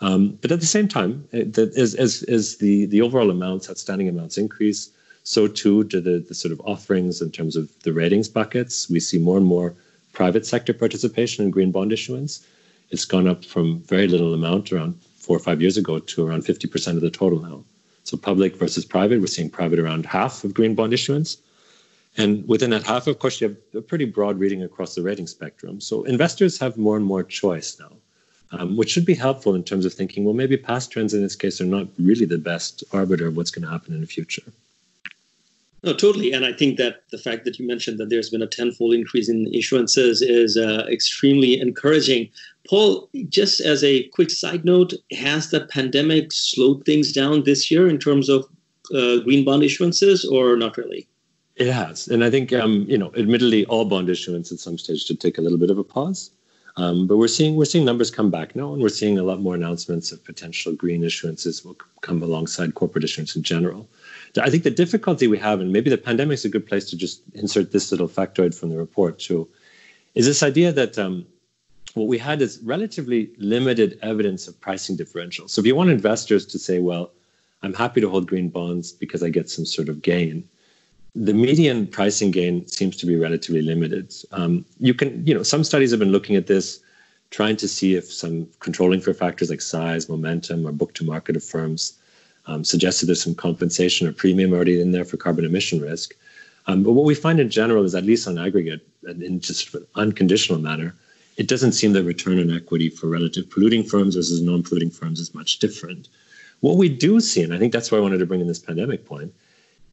[0.00, 4.08] Um, but at the same time, uh, as, as, as the, the overall amounts, outstanding
[4.08, 4.90] amounts increase,
[5.24, 8.88] so too do the, the sort of offerings in terms of the ratings buckets.
[8.88, 9.74] We see more and more
[10.12, 12.46] private sector participation in green bond issuance.
[12.90, 16.44] It's gone up from very little amount around four or five years ago to around
[16.44, 17.64] 50% of the total now.
[18.04, 21.38] So public versus private, we're seeing private around half of green bond issuance.
[22.16, 25.26] And within that half, of course, you have a pretty broad reading across the rating
[25.26, 25.80] spectrum.
[25.80, 27.92] So investors have more and more choice now
[28.52, 31.36] um, which should be helpful in terms of thinking, well, maybe past trends in this
[31.36, 34.42] case are not really the best arbiter of what's going to happen in the future.
[35.82, 36.32] No, totally.
[36.32, 39.30] And I think that the fact that you mentioned that there's been a tenfold increase
[39.30, 42.28] in issuances is uh, extremely encouraging.
[42.68, 47.88] Paul, just as a quick side note, has the pandemic slowed things down this year
[47.88, 48.44] in terms of
[48.94, 51.06] uh, green bond issuances or not really?
[51.60, 52.08] It has.
[52.08, 55.36] And I think, um, you know, admittedly, all bond issuance at some stage should take
[55.36, 56.30] a little bit of a pause.
[56.78, 59.40] Um, but we're seeing we're seeing numbers come back now, and we're seeing a lot
[59.40, 63.86] more announcements of potential green issuances will come alongside corporate issuance in general.
[64.40, 66.96] I think the difficulty we have, and maybe the pandemic is a good place to
[66.96, 69.46] just insert this little factoid from the report too,
[70.14, 71.26] is this idea that um,
[71.92, 75.46] what we had is relatively limited evidence of pricing differential.
[75.48, 77.10] So if you want investors to say, well,
[77.62, 80.48] I'm happy to hold green bonds because I get some sort of gain,
[81.14, 84.14] the median pricing gain seems to be relatively limited.
[84.32, 86.80] Um, you can, you know, some studies have been looking at this,
[87.30, 91.36] trying to see if some controlling for factors like size, momentum, or book to market
[91.36, 91.98] of firms
[92.46, 96.14] um, suggested there's some compensation or premium already in there for carbon emission risk.
[96.66, 99.86] Um, but what we find in general is, at least on aggregate, in just an
[99.94, 100.94] unconditional manner,
[101.36, 105.34] it doesn't seem that return on equity for relative polluting firms versus non-polluting firms is
[105.34, 106.08] much different.
[106.60, 108.58] What we do see, and I think that's why I wanted to bring in this
[108.58, 109.32] pandemic point,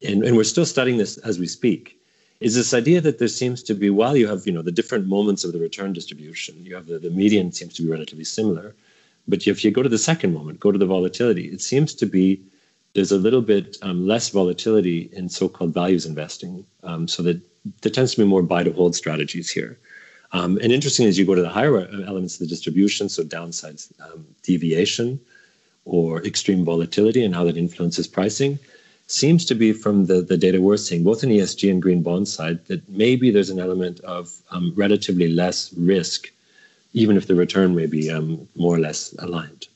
[0.02, 1.98] and, and we're still studying this as we speak,
[2.40, 5.06] is this idea that there seems to be, while you have, you know, the different
[5.06, 8.74] moments of the return distribution, you have the, the median seems to be relatively similar.
[9.26, 12.06] But if you go to the second moment, go to the volatility, it seems to
[12.06, 12.40] be
[12.94, 16.64] there's a little bit um, less volatility in so-called values investing.
[16.82, 17.40] Um, so that
[17.82, 19.78] there tends to be more buy to hold strategies here.
[20.32, 23.80] Um, and interesting as you go to the higher elements of the distribution, so downside
[24.04, 25.20] um, deviation
[25.84, 28.58] or extreme volatility and how that influences pricing,
[29.08, 32.28] seems to be from the, the data we're seeing, both in ESG and green bond
[32.28, 36.30] side, that maybe there's an element of um, relatively less risk,
[36.92, 39.66] even if the return may be um, more or less aligned.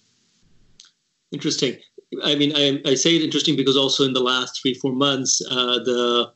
[1.32, 1.78] Interesting.
[2.22, 5.42] I mean, I, I, say it interesting because also in the last three, four months,
[5.50, 6.30] uh, the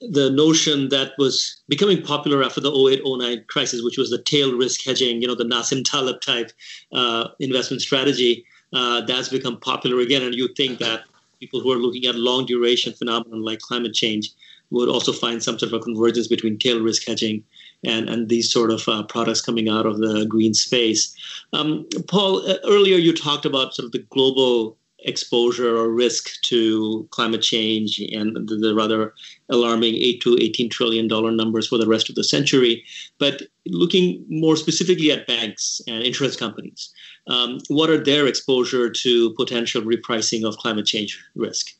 [0.00, 4.82] the notion that was becoming popular after the 08-09 crisis, which was the tail risk
[4.82, 6.52] hedging, you know, the Nassim Taleb type
[6.90, 10.22] uh, investment strategy, uh, that's become popular again.
[10.22, 11.02] And you think that
[11.40, 14.30] people who are looking at long duration phenomenon like climate change
[14.70, 17.42] would also find some sort of a convergence between tail risk hedging
[17.84, 21.14] and, and these sort of uh, products coming out of the green space.
[21.52, 27.06] Um, Paul, uh, earlier you talked about sort of the global exposure or risk to
[27.10, 29.14] climate change and the, the, rather
[29.48, 32.84] alarming 8 to 18 trillion dollar numbers for the rest of the century
[33.18, 36.92] but looking more specifically at banks and insurance companies
[37.30, 41.74] um, what are their exposure to potential repricing of climate change risk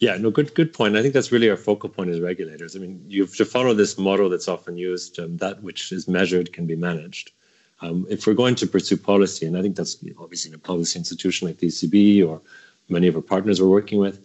[0.00, 0.96] yeah, no, good, good point.
[0.96, 2.76] I think that's really our focal point as regulators.
[2.76, 6.06] I mean, you have to follow this model that's often used: um, that which is
[6.06, 7.32] measured can be managed.
[7.80, 10.98] Um, if we're going to pursue policy, and I think that's obviously in a policy
[10.98, 12.40] institution like the ECB or
[12.88, 14.20] many of our partners we're working with,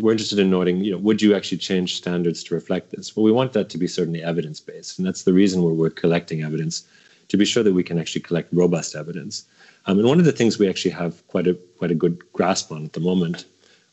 [0.00, 3.14] we're interested in noting, you know, would you actually change standards to reflect this?
[3.14, 5.90] Well, we want that to be certainly evidence based, and that's the reason where we're
[5.90, 6.84] collecting evidence
[7.28, 9.44] to be sure that we can actually collect robust evidence.
[9.86, 12.70] Um, and one of the things we actually have quite a quite a good grasp
[12.70, 13.44] on at the moment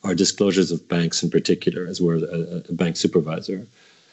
[0.03, 3.65] are disclosures of banks in particular, as we're a, a bank supervisor.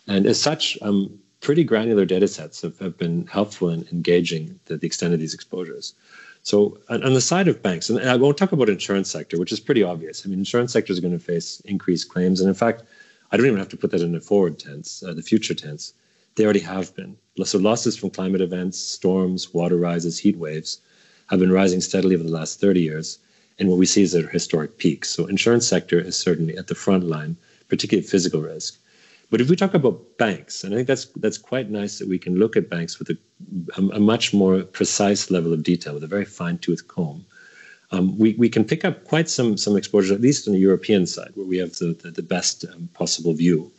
[0.07, 4.77] And as such, um, pretty granular data sets have, have been helpful in engaging the,
[4.77, 5.95] the extent of these exposures.
[6.43, 9.61] So on the side of banks, and I won't talk about insurance sector, which is
[9.61, 10.25] pretty obvious.
[10.25, 12.83] I mean, insurance sector is going to face increased claims, and in fact,
[13.33, 15.95] I don't even have to put that in the forward tense, uh, the future tense.
[16.35, 17.17] They already have been.
[17.45, 20.81] So losses from climate events, storms, water rises, heat waves
[21.31, 23.19] have been rising steadily over the last 30 years,
[23.59, 25.11] and what we see is at historic peaks.
[25.11, 27.37] So insurance sector is certainly at the front line,
[27.69, 28.79] particularly physical risk.
[29.31, 32.19] But if we talk about banks, and I think that's that's quite nice that we
[32.19, 33.19] can look at banks with a,
[33.77, 37.25] a, a much more precise level of detail, with a very fine-tooth comb.
[37.91, 41.07] Um, we, we can pick up quite some some exposure, at least on the European
[41.07, 43.73] side, where we have the, the, the best um, possible view.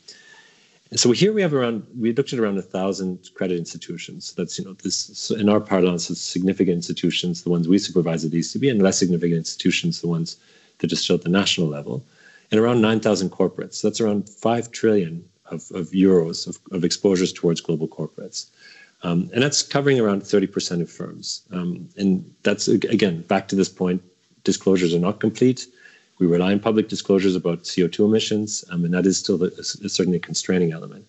[0.93, 4.33] So here we have around we looked at around a thousand credit institutions.
[4.37, 8.31] That's you know this in our parlance, it's significant institutions, the ones we supervise at
[8.31, 10.37] the ECB, and less significant institutions, the ones
[10.79, 12.05] that are still at the national level,
[12.51, 13.81] and around nine thousand corporates.
[13.81, 18.47] That's around five trillion of, of euros of, of, exposures towards global corporates.
[19.03, 21.43] Um, and that's covering around 30% of firms.
[21.51, 24.01] Um, and that's, again, back to this point
[24.43, 25.67] disclosures are not complete.
[26.19, 29.89] We rely on public disclosures about CO2 emissions, um, and that is still a, a,
[29.89, 31.05] certainly a constraining element.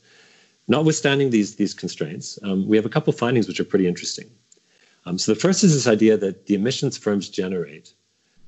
[0.68, 4.28] Notwithstanding these, these constraints, um, we have a couple findings which are pretty interesting.
[5.04, 7.94] Um, so the first is this idea that the emissions firms generate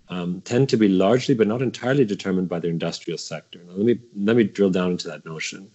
[0.09, 3.61] um, tend to be largely, but not entirely, determined by their industrial sector.
[3.66, 5.71] Now, let me let me drill down into that notion.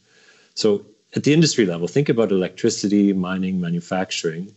[0.56, 4.54] So at the industry level, think about electricity, mining, manufacturing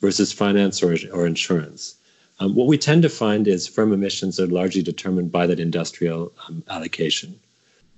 [0.00, 1.96] versus finance or, or insurance.
[2.40, 6.32] Um, what we tend to find is firm emissions are largely determined by that industrial
[6.46, 7.38] um, allocation.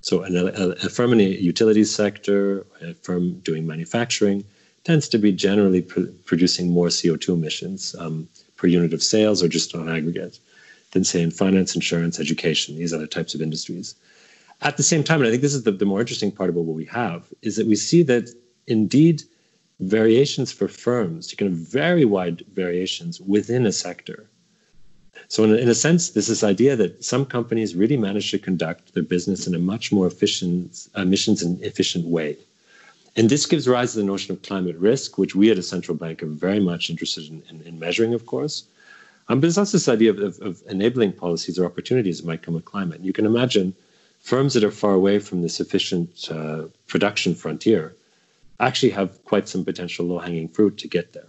[0.01, 4.45] So an, a, a, firm in the utilities sector, a firm doing manufacturing,
[4.85, 9.49] tends to be generally pr- producing more CO2 emissions um, per unit of sales or
[9.49, 10.39] just on aggregate
[10.93, 13.95] than, say, in finance, insurance, education, these other types of industries.
[14.63, 16.65] At the same time, and I think this is the, the more interesting part about
[16.65, 18.31] what we have, is that we see that
[18.67, 19.23] indeed
[19.81, 24.27] variations for firms, you can have very wide variations within a sector.
[25.29, 28.39] So, in a, in a sense, there's this idea that some companies really manage to
[28.39, 32.37] conduct their business in a much more efficient, emissions and efficient way.
[33.17, 35.97] And this gives rise to the notion of climate risk, which we at a central
[35.97, 38.65] bank are very much interested in, in, in measuring, of course.
[39.29, 42.43] Um, but there's also this idea of, of, of, enabling policies or opportunities that might
[42.43, 43.01] come with climate.
[43.01, 43.75] You can imagine
[44.21, 47.95] firms that are far away from this efficient uh, production frontier
[48.67, 51.29] actually have quite some potential low hanging fruit to get there.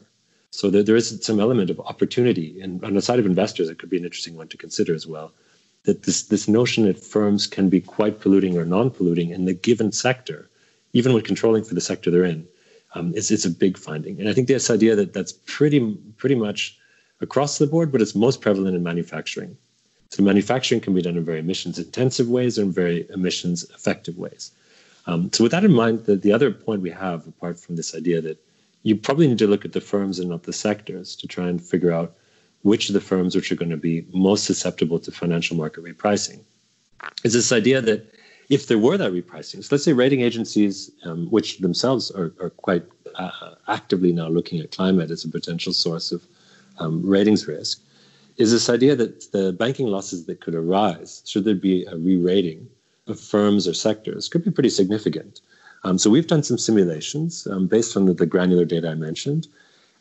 [0.52, 2.60] So there, there is some element of opportunity.
[2.62, 5.08] And on the side of investors, it could be an interesting one to consider as
[5.08, 5.32] well.
[5.84, 9.54] That this, this notion that firms can be quite polluting or non polluting in the
[9.54, 10.50] given sector,
[10.94, 12.48] even when controlling for the sector they're in,
[12.94, 14.20] um, is, is a big finding.
[14.20, 16.78] And I think this idea that that's pretty, pretty much
[17.22, 19.58] across the board, but it's most prevalent in manufacturing.
[20.10, 24.52] So manufacturing can be done in very emissions intensive ways and very emissions effective ways.
[25.08, 27.96] Um, so with that in mind, the, the other point we have, apart from this
[27.96, 28.38] idea that
[28.84, 31.62] you probably need to look at the firms and not the sectors to try and
[31.62, 32.16] figure out
[32.64, 36.42] which of the firms which are going to be most susceptible to financial market repricing,
[37.24, 38.14] is this idea that
[38.50, 42.50] if there were that repricing, so let's say rating agencies, um, which themselves are, are
[42.50, 42.84] quite
[43.16, 46.24] uh, actively now looking at climate as a potential source of
[46.78, 47.82] um, ratings risk,
[48.38, 52.18] is this idea that the banking losses that could arise, should there be a re
[52.18, 52.81] rating of
[53.20, 55.42] firms or sectors, could be pretty significant.
[55.84, 59.48] Um, so we've done some simulations um, based on the, the, granular data I mentioned.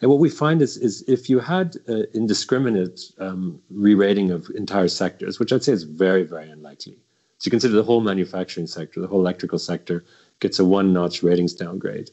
[0.01, 4.51] And what we find is, is if you had uh, indiscriminate um, re rating of
[4.55, 6.97] entire sectors, which I'd say is very, very unlikely.
[7.39, 10.05] So you consider the whole manufacturing sector, the whole electrical sector
[10.41, 12.11] gets a one notch ratings downgrade.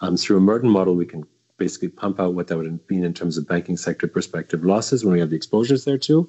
[0.00, 1.26] Um, through a Merton model, we can
[1.58, 5.12] basically pump out what that would mean in terms of banking sector perspective losses when
[5.12, 6.28] we have the exposures there too.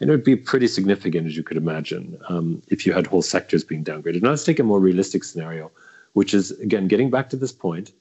[0.00, 3.22] And it would be pretty significant, as you could imagine, um, if you had whole
[3.22, 4.22] sectors being downgraded.
[4.22, 5.70] Now let's take a more realistic scenario,
[6.14, 7.92] which is, again, getting back to this point,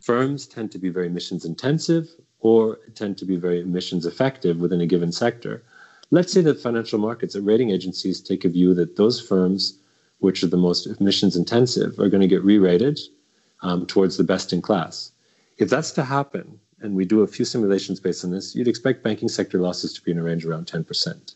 [0.00, 2.08] firms tend to be very emissions intensive
[2.40, 5.62] or tend to be very emissions effective within a given sector.
[6.10, 9.78] Let's say that financial markets and rating agencies take a view that those firms
[10.18, 12.98] which are the most emissions intensive are going to get re-rated
[13.62, 15.12] um, towards the best in class.
[15.58, 19.02] If that's to happen, and we do a few simulations based on this, you'd expect
[19.02, 21.34] banking sector losses to be in a range around 10%,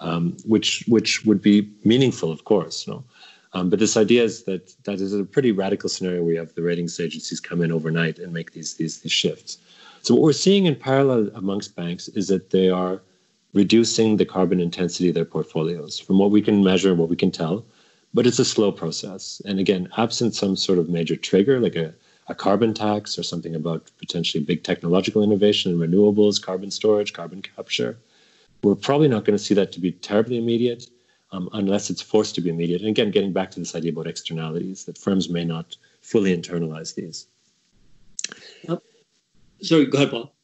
[0.00, 2.86] um, which which would be meaningful, of course.
[2.86, 3.04] No?
[3.54, 6.54] Um, but this idea is that that is a pretty radical scenario where you have
[6.54, 9.58] the ratings agencies come in overnight and make these, these, these shifts.
[10.02, 13.00] So what we're seeing in parallel amongst banks is that they are
[13.54, 17.16] reducing the carbon intensity of their portfolios from what we can measure, and what we
[17.16, 17.64] can tell,
[18.12, 19.40] but it's a slow process.
[19.46, 21.94] And again, absent some sort of major trigger, like a
[22.28, 27.42] a carbon tax or something about potentially big technological innovation in renewables, carbon storage, carbon
[27.42, 27.98] capture.
[28.62, 30.88] We're probably not going to see that to be terribly immediate
[31.32, 32.80] um, unless it's forced to be immediate.
[32.80, 36.94] And again, getting back to this idea about externalities, that firms may not fully internalize
[36.94, 37.26] these.
[38.68, 38.82] Yep.
[39.62, 40.34] Sorry, go ahead, Paul.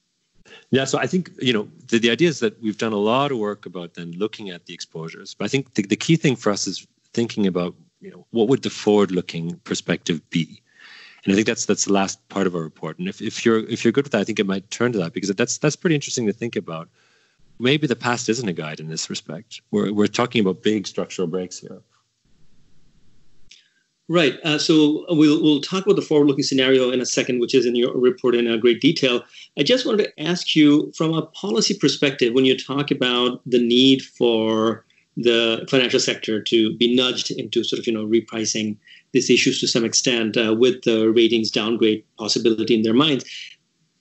[0.71, 3.31] Yeah, so I think you know the, the idea is that we've done a lot
[3.31, 5.35] of work about then looking at the exposures.
[5.35, 8.49] But I think the, the key thing for us is thinking about you know what
[8.49, 10.61] would the forward-looking perspective be,
[11.25, 12.99] and I think that's that's the last part of our report.
[12.99, 14.99] And if, if you're if you're good with that, I think it might turn to
[14.99, 16.89] that because that's that's pretty interesting to think about.
[17.59, 19.61] Maybe the past isn't a guide in this respect.
[19.71, 21.83] We're we're talking about big structural breaks here.
[24.07, 24.39] Right.
[24.45, 27.75] Uh, so we'll we'll talk about the forward-looking scenario in a second, which is in
[27.75, 29.25] your report in a great detail.
[29.59, 33.59] I just wanted to ask you, from a policy perspective, when you talk about the
[33.59, 34.85] need for
[35.17, 38.77] the financial sector to be nudged into sort of you know repricing
[39.13, 43.25] these issues to some extent uh, with the ratings downgrade possibility in their minds.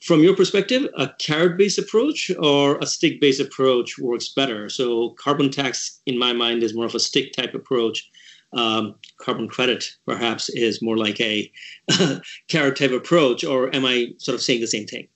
[0.02, 4.68] From your perspective, a carrot-based approach or a stick-based approach works better.
[4.68, 8.10] So carbon tax, in my mind, is more of a stick-type approach
[8.54, 11.52] um, carbon credit perhaps is more like a
[12.48, 15.08] carrot type approach, or am I sort of saying the same thing?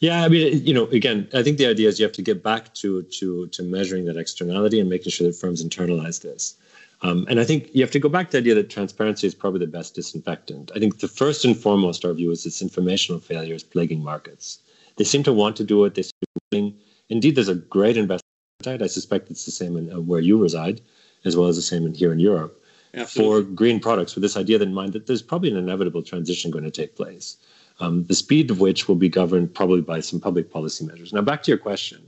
[0.00, 2.42] Yeah, I mean, you know, again, I think the idea is you have to get
[2.42, 6.56] back to to to measuring that externality and making sure that firms internalize this.
[7.02, 9.34] Um, and I think you have to go back to the idea that transparency is
[9.34, 10.70] probably the best disinfectant.
[10.74, 14.60] I think the first and foremost, our view is this informational failure is plaguing markets.
[14.96, 15.94] They seem to want to do it.
[15.94, 16.74] They seem to be willing.
[17.10, 18.22] Indeed, there's a great investment.
[18.66, 20.80] I suspect it's the same in uh, where you reside
[21.24, 22.62] as well as the same in here in Europe,
[22.94, 23.42] Absolutely.
[23.42, 26.64] for green products with this idea in mind that there's probably an inevitable transition going
[26.64, 27.36] to take place,
[27.80, 31.12] um, the speed of which will be governed probably by some public policy measures.
[31.12, 32.00] Now, back to your question,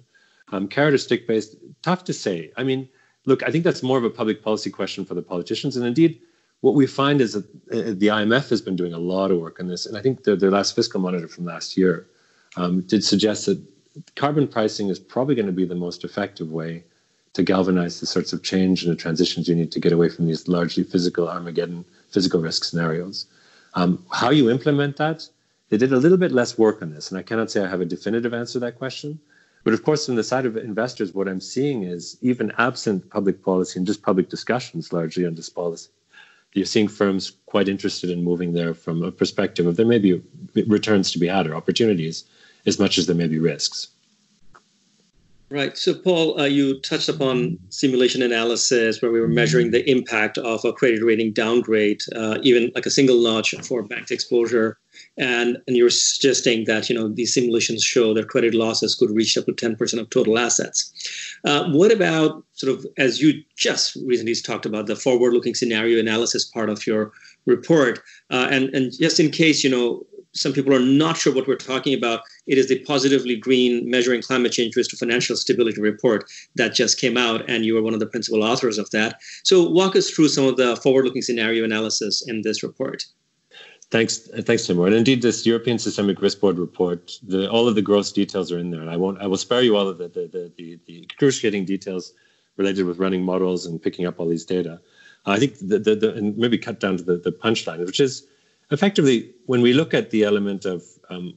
[0.52, 2.52] um, carrot or stick based, tough to say.
[2.56, 2.88] I mean,
[3.24, 5.76] look, I think that's more of a public policy question for the politicians.
[5.76, 6.20] And indeed,
[6.60, 9.60] what we find is that uh, the IMF has been doing a lot of work
[9.60, 9.86] on this.
[9.86, 12.06] And I think their, their last fiscal monitor from last year
[12.56, 13.60] um, did suggest that
[14.14, 16.84] carbon pricing is probably going to be the most effective way
[17.34, 20.26] to galvanize the sorts of change and the transitions you need to get away from
[20.26, 23.26] these largely physical Armageddon, physical risk scenarios.
[23.74, 25.28] Um, how you implement that,
[25.68, 27.80] they did a little bit less work on this, and I cannot say I have
[27.80, 29.18] a definitive answer to that question.
[29.64, 33.42] But of course, from the side of investors, what I'm seeing is even absent public
[33.42, 35.90] policy and just public discussions largely on this policy,
[36.52, 40.22] you're seeing firms quite interested in moving there from a perspective of there may be
[40.66, 42.24] returns to be had or opportunities
[42.64, 43.88] as much as there may be risks.
[45.48, 45.78] Right.
[45.78, 50.64] So, Paul, uh, you touched upon simulation analysis where we were measuring the impact of
[50.64, 54.76] a credit rating downgrade, uh, even like a single notch for bank exposure.
[55.16, 59.38] And, and you're suggesting that you know these simulations show that credit losses could reach
[59.38, 60.92] up to 10% of total assets.
[61.44, 66.44] Uh, what about sort of as you just recently talked about the forward-looking scenario analysis
[66.44, 67.12] part of your
[67.44, 70.04] report, uh, and and just in case you know
[70.36, 74.22] some people are not sure what we're talking about, it is the Positively Green Measuring
[74.22, 76.24] Climate Change Risk to Financial Stability report
[76.56, 79.20] that just came out, and you were one of the principal authors of that.
[79.44, 83.04] So, walk us through some of the forward looking scenario analysis in this report.
[83.90, 84.86] Thanks, thanks, Timur.
[84.86, 88.58] And indeed, this European Systemic Risk Board report, the, all of the gross details are
[88.58, 89.20] in there, and I won't.
[89.20, 92.12] I will spare you all of the the, the, the, the excruciating details
[92.56, 94.80] related with running models and picking up all these data.
[95.26, 98.26] I think the, the, the and maybe cut down to the, the punchline, which is
[98.70, 101.34] effectively, when we look at the element of um,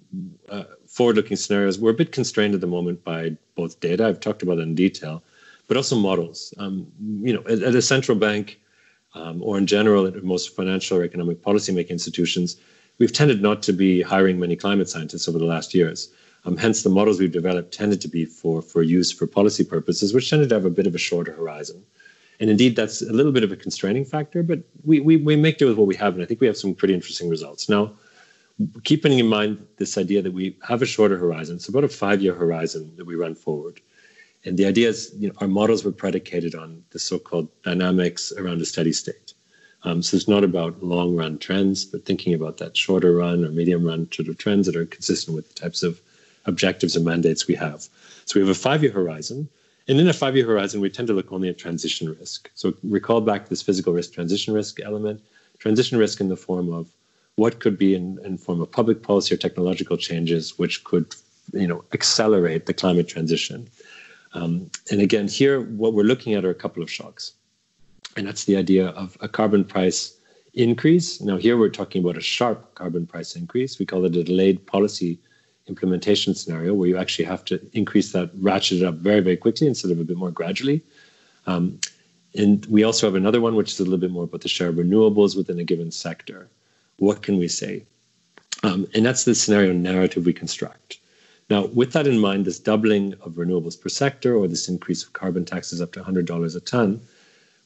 [0.49, 0.63] uh,
[0.99, 4.05] forward-looking scenarios, we're a bit constrained at the moment by both data.
[4.05, 5.23] I've talked about in detail,
[5.69, 6.53] but also models.
[6.57, 6.87] Um,
[7.21, 8.59] you know, at, at, a central bank
[9.15, 12.57] um, or in general at most financial or economic policymaking institutions,
[12.97, 16.11] we've tended not to be hiring many climate scientists over the last years.
[16.43, 20.13] Um, hence, the models we've developed tended to be for for use for policy purposes,
[20.13, 21.81] which tended to have a bit of a shorter horizon.
[22.41, 25.59] And indeed, that's a little bit of a constraining factor, but we, we, we make
[25.59, 26.13] do with what we have.
[26.15, 27.69] And I think we have some pretty interesting results.
[27.69, 27.93] Now,
[28.83, 32.21] keeping in mind this idea that we have a shorter horizon, it's about a five
[32.21, 33.79] year horizon that we run forward.
[34.45, 38.31] And the idea is, you know, our models were predicated on the so called dynamics
[38.37, 39.33] around a steady state.
[39.83, 43.49] Um, so it's not about long run trends, but thinking about that shorter run or
[43.49, 46.01] medium run sort of trends that are consistent with the types of
[46.45, 47.87] objectives and mandates we have.
[48.25, 49.47] So we have a five year horizon.
[49.87, 52.49] And in a five year horizon, we tend to look only at transition risk.
[52.55, 55.21] So recall back this physical risk, transition risk element,
[55.59, 56.87] transition risk in the form of
[57.39, 61.15] what could be in, in form of public policy or technological changes which could
[61.53, 63.67] you know accelerate the climate transition.
[64.33, 67.33] Um, and again, here what we're looking at are a couple of shocks.
[68.15, 70.17] And that's the idea of a carbon price
[70.53, 71.21] increase.
[71.21, 73.79] Now, here we're talking about a sharp carbon price increase.
[73.79, 75.19] We call it a delayed policy
[75.67, 79.91] implementation scenario where you actually have to increase that, ratchet up very, very quickly instead
[79.91, 80.83] of a bit more gradually.
[81.47, 81.79] Um,
[82.35, 84.69] and we also have another one, which is a little bit more about the share
[84.69, 86.49] of renewables within a given sector.
[86.99, 87.85] What can we say?
[88.63, 90.99] Um, and that's the scenario narrative we construct.
[91.49, 95.13] Now, with that in mind, this doubling of renewables per sector or this increase of
[95.13, 97.01] carbon taxes up to $100 a ton,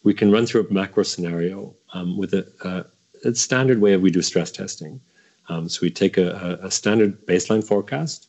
[0.03, 4.01] we can run through a macro scenario um, with a, a, a, standard way of
[4.01, 5.01] we do stress testing.
[5.49, 8.27] Um, so we take a, a, standard baseline forecast,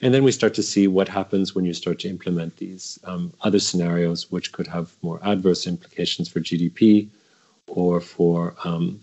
[0.00, 3.32] and then we start to see what happens when you start to implement these um,
[3.42, 7.08] other scenarios, which could have more adverse implications for GDP
[7.68, 9.00] or for um,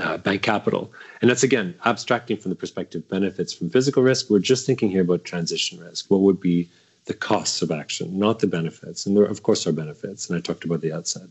[0.00, 0.92] uh, bank capital.
[1.20, 4.30] And that's again abstracting from the perspective benefits from physical risk.
[4.30, 6.10] We're just thinking here about transition risk.
[6.10, 6.68] What would be
[7.06, 9.06] the costs of action, not the benefits?
[9.06, 10.28] And there, of course, are benefits.
[10.28, 11.28] And I talked about the outset.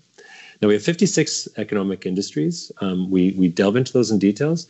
[0.62, 2.72] Now we have 56 economic industries.
[2.80, 4.68] Um, we we delve into those in details.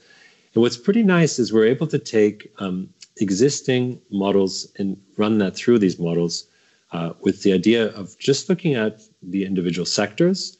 [0.53, 5.55] And what's pretty nice is we're able to take um, existing models and run that
[5.55, 6.45] through these models
[6.91, 10.57] uh, with the idea of just looking at the individual sectors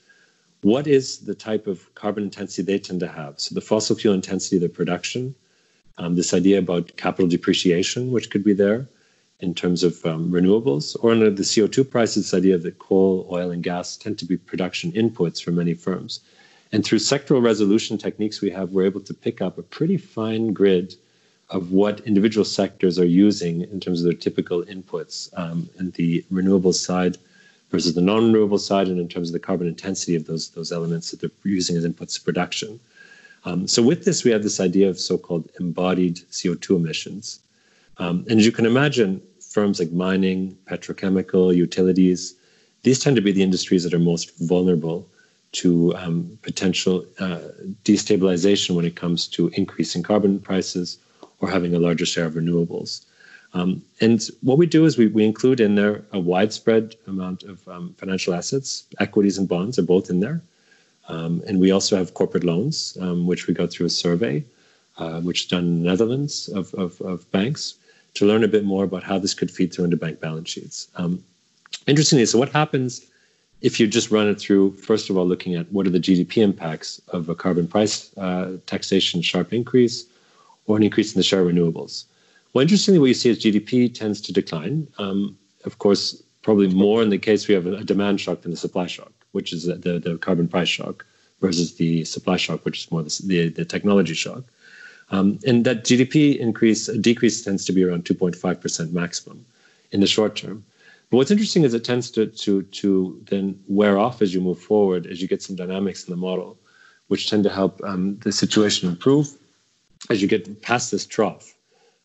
[0.64, 3.39] what is the type of carbon intensity they tend to have?
[3.39, 5.36] So the fossil fuel intensity of their production,
[5.97, 8.88] um, this idea about capital depreciation, which could be there
[9.39, 13.51] in terms of um, renewables, or under the CO2 prices, this idea that coal, oil,
[13.51, 16.22] and gas tend to be production inputs for many firms.
[16.72, 20.53] And through sectoral resolution techniques we have, we're able to pick up a pretty fine
[20.53, 20.95] grid
[21.49, 25.30] of what individual sectors are using in terms of their typical inputs.
[25.38, 27.18] Um, and the renewables side,
[27.74, 31.09] versus the non-renewable side, and in terms of the carbon intensity of those those elements
[31.09, 32.80] that they're using as inputs to production.
[33.45, 37.39] Um, so with this, we have this idea of so-called embodied CO2 emissions.
[37.97, 42.36] Um, and as you can imagine, firms like mining, petrochemical, utilities,
[42.84, 45.09] these tend to be the industries that are most vulnerable
[45.53, 47.39] to um, potential uh,
[47.84, 50.99] destabilization when it comes to increasing carbon prices
[51.39, 53.05] or having a larger share of renewables.
[53.54, 57.68] Um, and what we do is we, we include in there a widespread amount of
[57.68, 60.41] um, financial assets, equities and bonds are both in there.
[61.08, 64.43] Um, and we also have corporate loans, um, which we go through a survey,
[64.97, 67.76] uh, which is done in the Netherlands of, of, of, banks
[68.14, 70.88] to learn a bit more about how this could feed through into bank balance sheets.
[70.95, 71.24] Um,
[71.88, 73.06] interestingly, so what happens
[73.62, 76.38] if you just run it through, first of all, looking at what are the GDP
[76.38, 80.06] impacts of a carbon price uh, taxation sharp increase
[80.68, 82.06] or an increase in the share of renewables?
[82.54, 84.88] Well, interestingly, what you see is GDP tends to decline.
[84.99, 88.56] Um, of course, probably more in the case we have a demand shock than a
[88.58, 91.06] supply shock, which is the, the carbon price shock
[91.41, 94.43] versus the supply shock, which is more the, the, the technology shock.
[95.10, 99.45] Um, and that GDP increase, decrease tends to be around 2.5% maximum
[99.91, 100.64] in the short term.
[101.10, 104.60] But what's interesting is it tends to, to, to then wear off as you move
[104.60, 106.58] forward, as you get some dynamics in the model,
[107.08, 109.28] which tend to help um, the situation improve
[110.10, 111.54] as you get past this trough.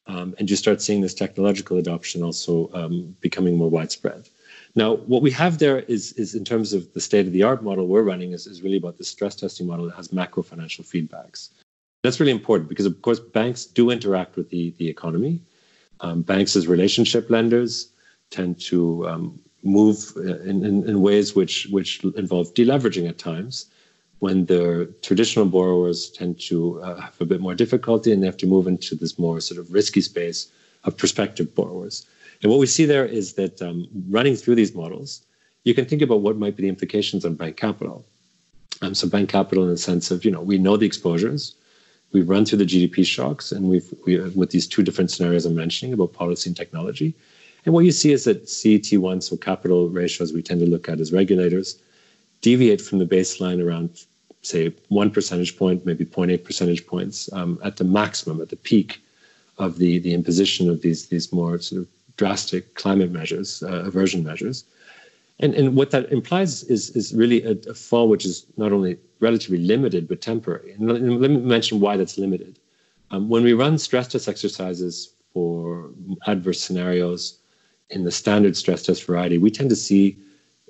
[0.09, 4.28] Um, and you start seeing this technological adoption also um, becoming more widespread.
[4.74, 7.62] Now, what we have there is, is in terms of the state of the art
[7.62, 10.84] model we're running is, is really about the stress testing model that has macro financial
[10.84, 11.50] feedbacks.
[12.02, 15.42] That's really important because, of course, banks do interact with the, the economy.
[16.00, 17.90] Um, banks as relationship lenders
[18.30, 23.66] tend to um, move in, in, in ways which, which involve deleveraging at times
[24.20, 28.36] when the traditional borrowers tend to uh, have a bit more difficulty and they have
[28.36, 30.50] to move into this more sort of risky space
[30.84, 32.06] of prospective borrowers.
[32.42, 35.22] And what we see there is that um, running through these models,
[35.64, 38.04] you can think about what might be the implications on bank capital.
[38.82, 41.54] Um, so bank capital in the sense of, you know, we know the exposures,
[42.12, 45.54] we've run through the GDP shocks, and we've we, with these two different scenarios I'm
[45.54, 47.14] mentioning about policy and technology.
[47.64, 51.00] And what you see is that CET1, so capital ratios we tend to look at
[51.00, 51.80] as regulators,
[52.41, 54.05] deviate from the baseline around,
[54.43, 59.01] say, one percentage point, maybe 0.8 percentage points um, at the maximum, at the peak
[59.59, 64.22] of the, the imposition of these, these more sort of drastic climate measures, uh, aversion
[64.24, 64.64] measures.
[65.41, 68.99] And, and what that implies is, is really a, a, fall which is not only
[69.20, 70.72] relatively limited, but temporary.
[70.72, 72.59] And let, me mention why that's limited.
[73.11, 75.91] Um, when we run stress test exercises for
[76.26, 77.39] adverse scenarios
[77.91, 80.18] in the standard stress test variety, we tend to see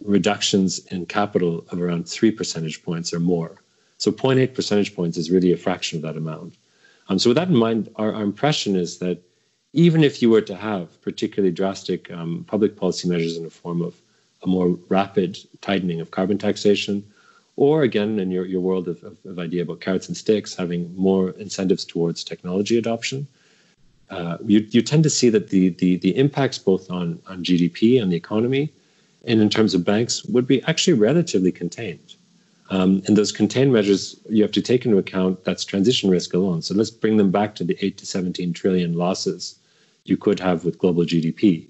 [0.02, 3.62] reductions in capital of around three percentage points or more.
[3.98, 6.54] So 0.8 percentage points is really a fraction of that amount.
[7.08, 9.22] Um, so with that in mind, our, our, impression is that
[9.72, 13.82] even if you were to have particularly drastic um, public policy measures in the form
[13.82, 14.00] of
[14.42, 17.04] a more rapid tightening of carbon taxation,
[17.56, 20.94] or again, in your, your world of, of, of idea about carrots and sticks, having
[20.96, 23.26] more incentives towards technology adoption,
[24.10, 28.00] uh, you, you tend to see that the, the, the impacts both on, on GDP
[28.00, 28.72] and the economy
[29.24, 32.14] and in terms of banks would be actually relatively contained.
[32.70, 36.62] Um, and those contained measures, you have to take into account that's transition risk alone.
[36.62, 39.58] So let's bring them back to the 8 to 17 trillion losses
[40.04, 41.66] you could have with global GDP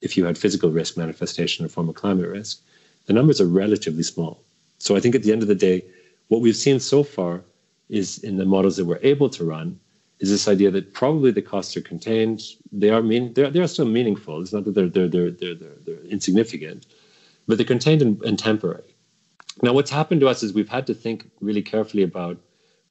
[0.00, 2.60] if you had physical risk manifestation in form of climate risk.
[3.06, 4.40] The numbers are relatively small.
[4.78, 5.84] So I think at the end of the day,
[6.28, 7.42] what we've seen so far
[7.88, 9.78] is in the models that we're able to run
[10.20, 12.42] is this idea that probably the costs are contained.
[12.70, 14.40] They are mean they are, they are still meaningful.
[14.40, 16.86] It's not that they're they're they're they're, they're, they're insignificant,
[17.48, 18.94] but they're contained and, and temporary.
[19.62, 22.38] Now, what's happened to us is we've had to think really carefully about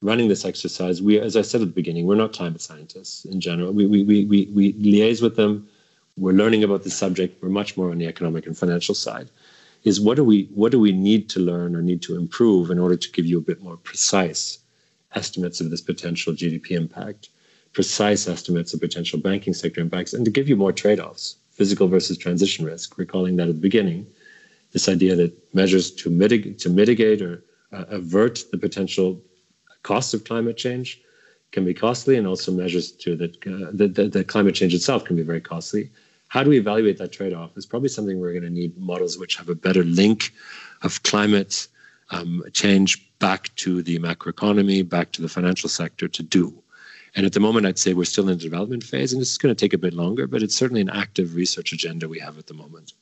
[0.02, 1.00] running this exercise.
[1.00, 3.72] We, as I said at the beginning, we're not climate scientists in general.
[3.72, 5.68] We we we we, we liaise with them.
[6.16, 7.40] We're learning about the subject.
[7.42, 9.30] We're much more on the economic and financial side.
[9.84, 12.80] Is what do we what do we need to learn or need to improve in
[12.80, 14.58] order to give you a bit more precise
[15.14, 17.30] estimates of this potential GDP impact,
[17.72, 21.88] precise estimates of potential banking sector impacts, and to give you more trade offs, physical
[21.88, 22.96] versus transition risk.
[22.96, 23.04] We're
[23.36, 24.06] that at the beginning.
[24.72, 27.42] This idea that measures to mitigate, to mitigate or
[27.72, 29.20] uh, avert the potential
[29.82, 31.00] costs of climate change
[31.52, 35.22] can be costly, and also measures to that uh, that climate change itself can be
[35.22, 35.90] very costly.
[36.28, 37.56] How do we evaluate that trade off?
[37.56, 40.32] Is probably something we're going to need models which have a better link
[40.82, 41.66] of climate
[42.10, 46.62] um, change back to the macroeconomy, back to the financial sector to do.
[47.16, 49.54] And at the moment, I'd say we're still in the development phase, and is going
[49.54, 52.46] to take a bit longer, but it's certainly an active research agenda we have at
[52.46, 52.92] the moment.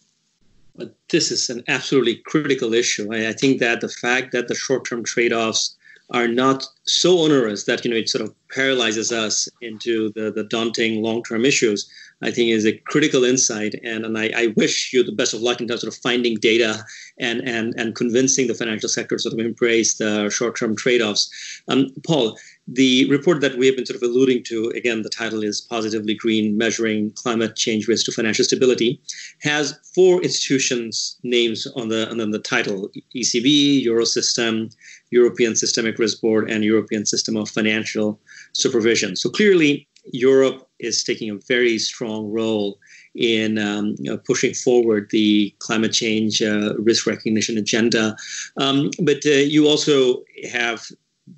[0.77, 3.13] But this is an absolutely critical issue.
[3.13, 5.77] I think that the fact that the short-term trade-offs
[6.11, 10.45] are not so onerous that you know it sort of paralyzes us into the, the
[10.45, 11.91] daunting long-term issues
[12.23, 13.75] I think is a critical insight.
[13.85, 16.85] And, and I, I, wish you the best of luck in terms of finding data
[17.19, 21.01] and, and, and convincing the financial sector to sort of embrace the short term trade
[21.01, 21.31] offs.
[21.69, 22.37] Um, Paul,
[22.67, 26.15] the report that we have been sort of alluding to, again, the title is Positively
[26.15, 29.01] Green Measuring Climate Change Risk to Financial Stability,
[29.41, 34.75] has four institutions' names on the, on the title ECB, Eurosystem,
[35.11, 38.21] European Systemic Risk Board, and European System of Financial
[38.53, 39.17] Supervision.
[39.17, 42.79] So clearly, Europe is taking a very strong role
[43.15, 48.17] in um, you know, pushing forward the climate change uh, risk recognition agenda.
[48.59, 50.87] Um, but uh, you also have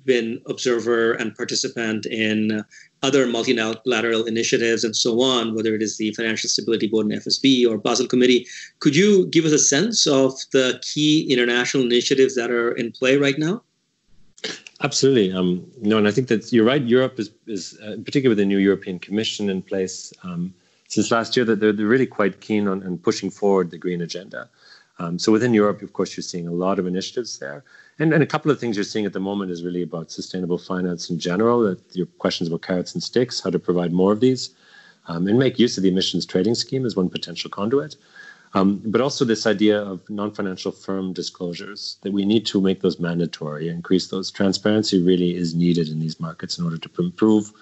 [0.05, 2.63] been observer and participant in
[3.03, 7.67] other multilateral initiatives and so on, whether it is the Financial Stability Board and FSB
[7.67, 8.45] or Basel Committee.
[8.79, 13.17] Could you give us a sense of the key international initiatives that are in play
[13.17, 13.63] right now?
[14.83, 15.31] Absolutely.
[15.31, 16.81] Um, no, and I think that you're right.
[16.81, 20.53] Europe is, is uh, particularly with the new European Commission in place um,
[20.91, 24.01] since last year, that they're, they're really quite keen on, on pushing forward the green
[24.01, 24.49] agenda.
[24.99, 27.63] Um, so within Europe, of course, you're seeing a lot of initiatives there.
[28.01, 30.57] And, and a couple of things you're seeing at the moment is really about sustainable
[30.57, 34.19] finance in general, that your questions about carrots and sticks, how to provide more of
[34.19, 34.55] these,
[35.07, 37.95] um, and make use of the emissions trading scheme as one potential conduit.
[38.55, 42.99] Um, but also this idea of non-financial firm disclosures that we need to make those
[42.99, 44.31] mandatory, increase those.
[44.31, 47.53] Transparency really is needed in these markets in order to improve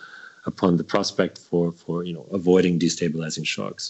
[0.50, 3.84] upon the prospect for for you know avoiding destabilizing shocks.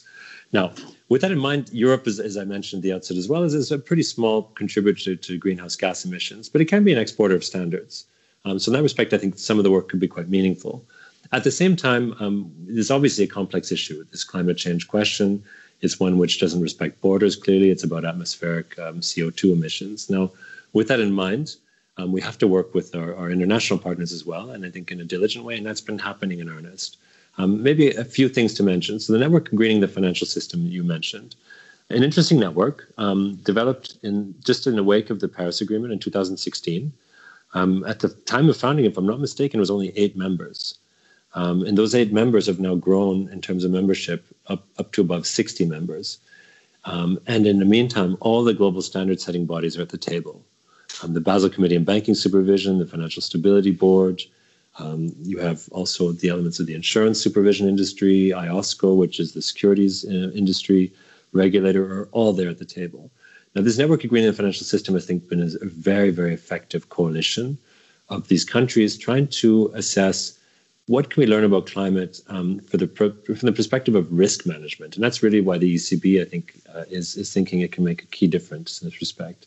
[0.51, 0.65] Now,
[1.09, 3.53] with that in mind, Europe is, as I mentioned at the outset as well, is,
[3.53, 7.35] is a pretty small contributor to greenhouse gas emissions, but it can be an exporter
[7.35, 8.05] of standards.
[8.45, 10.83] Um, so in that respect, I think some of the work could be quite meaningful.
[11.31, 15.43] At the same time, um, there's obviously a complex issue, this climate change question.
[15.81, 17.35] It's one which doesn't respect borders.
[17.35, 20.09] Clearly, it's about atmospheric um, CO2 emissions.
[20.09, 20.31] Now,
[20.73, 21.55] with that in mind,
[21.99, 24.89] um, we have to work with our, our, international partners as well, and I think
[24.89, 26.97] in a diligent way, and that's been happening in earnest.
[27.37, 28.99] Um, maybe a few things to mention.
[28.99, 31.35] So, the network greening the financial system you mentioned,
[31.89, 35.99] an interesting network um, developed in just in the wake of the Paris Agreement in
[35.99, 36.93] 2016.
[37.53, 40.77] Um, at the time of founding, if I'm not mistaken, it was only eight members.
[41.33, 45.01] Um, and those eight members have now grown in terms of membership up, up to
[45.01, 46.19] above 60 members.
[46.85, 50.43] Um, and in the meantime, all the global standard setting bodies are at the table.
[51.01, 54.21] Um, the Basel Committee on Banking Supervision, the Financial Stability Board,
[54.77, 59.41] um, you have also the elements of the insurance supervision industry, IOSCO, which is the
[59.41, 60.91] securities uh, industry
[61.33, 63.11] regulator, are all there at the table.
[63.55, 67.57] Now, this network greening the financial system, I think, been a very, very effective coalition
[68.09, 70.37] of these countries trying to assess
[70.87, 74.95] what can we learn about climate um, for the from the perspective of risk management?
[74.95, 78.01] And that's really why the ECB, I think, uh, is is thinking it can make
[78.01, 79.45] a key difference in this respect.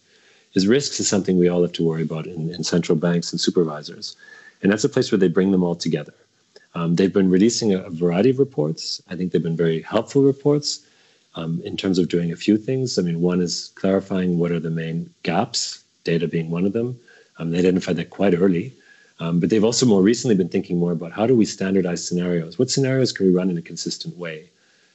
[0.54, 3.40] Is risks is something we all have to worry about in, in central banks and
[3.40, 4.16] supervisors,
[4.62, 6.14] and that's a place where they bring them all together.
[6.74, 9.02] Um, they've been releasing a, variety of reports.
[9.08, 10.86] I think they've been very helpful reports
[11.34, 12.98] um, in terms of doing a few things.
[12.98, 16.98] I mean, one is clarifying what are the main gaps, data being one of them.
[17.38, 18.72] Um, they identified that quite early.
[19.20, 22.58] Um, but they've also more recently been thinking more about how do we standardize scenarios?
[22.58, 24.50] What scenarios can we run in a consistent way?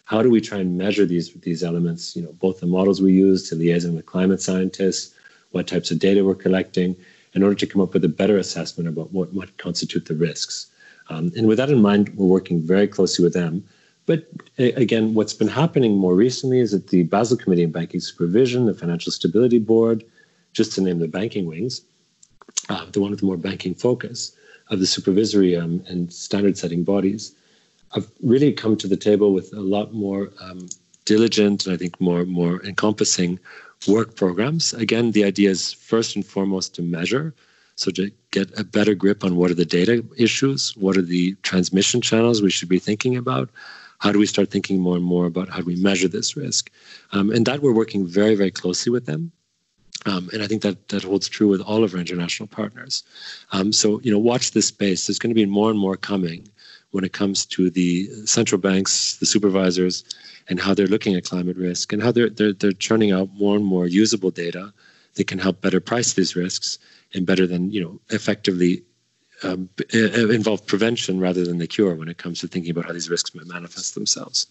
[0.06, 2.16] How do we try and measure these these elements?
[2.16, 5.14] You know, both the models we use to liaison with climate scientists,
[5.52, 6.96] what types of data we're collecting,
[7.34, 10.68] in order to come up with a better assessment about what might constitute the risks.
[11.10, 13.64] Um, and with that in mind, we're working very closely with them.
[14.06, 14.28] But
[14.58, 18.74] again, what's been happening more recently is that the Basel Committee on Banking Supervision, the
[18.74, 20.04] Financial Stability Board,
[20.54, 21.82] just to name the banking wings,
[22.70, 24.32] uh, the one with more banking focus,
[24.70, 27.34] of the supervisory um, and standard setting bodies
[27.94, 30.68] have really come to the table with a lot more um,
[31.06, 33.40] diligent and I think more more encompassing
[33.88, 34.74] work programs.
[34.74, 37.34] Again, the idea is first and foremost to measure,
[37.76, 41.36] so to get a better grip on what are the data issues, what are the
[41.44, 43.50] transmission channels we should be thinking about.
[44.00, 46.72] How do we start thinking more and more about how do we measure this risk?
[47.12, 49.32] Um, and that we're working very, very closely with them.
[50.06, 53.04] Um, and I think that that holds true with all of our international partners.
[53.52, 55.08] Um, so, you know, watch this space.
[55.08, 56.48] There's going to be more and more coming
[56.92, 60.04] when it comes to the central banks, the supervisors,
[60.50, 63.56] and how they're looking at climate risk and how they're, they're, they're churning out more
[63.56, 64.74] and more usable data
[65.16, 66.80] that can help better price these risks
[67.14, 68.84] and better than, you know, effectively
[69.44, 73.10] um, involve prevention rather than the cure when it comes to thinking about how these
[73.10, 74.48] risks might manifest themselves.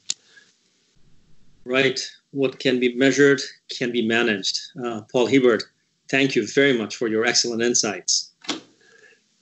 [1.64, 2.00] Right.
[2.30, 3.40] What can be measured
[3.76, 4.60] can be managed.
[4.84, 5.64] Uh, Paul Hiebert,
[6.08, 8.32] thank you very much for your excellent insights.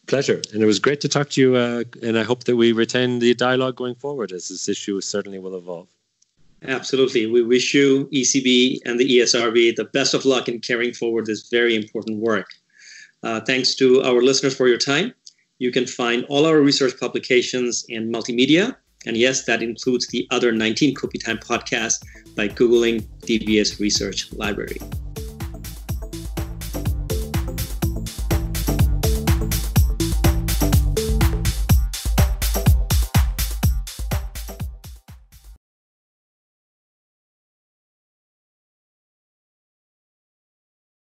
[0.07, 0.41] Pleasure.
[0.53, 1.57] And it was great to talk to you.
[1.57, 5.39] Uh, and I hope that we retain the dialogue going forward as this issue certainly
[5.39, 5.89] will evolve.
[6.67, 7.27] Absolutely.
[7.27, 11.49] We wish you, ECB and the ESRB, the best of luck in carrying forward this
[11.49, 12.47] very important work.
[13.23, 15.13] Uh, thanks to our listeners for your time.
[15.59, 18.77] You can find all our research publications and multimedia.
[19.07, 22.03] And yes, that includes the other 19 Kopi Time podcasts
[22.35, 24.79] by Googling DBS Research Library.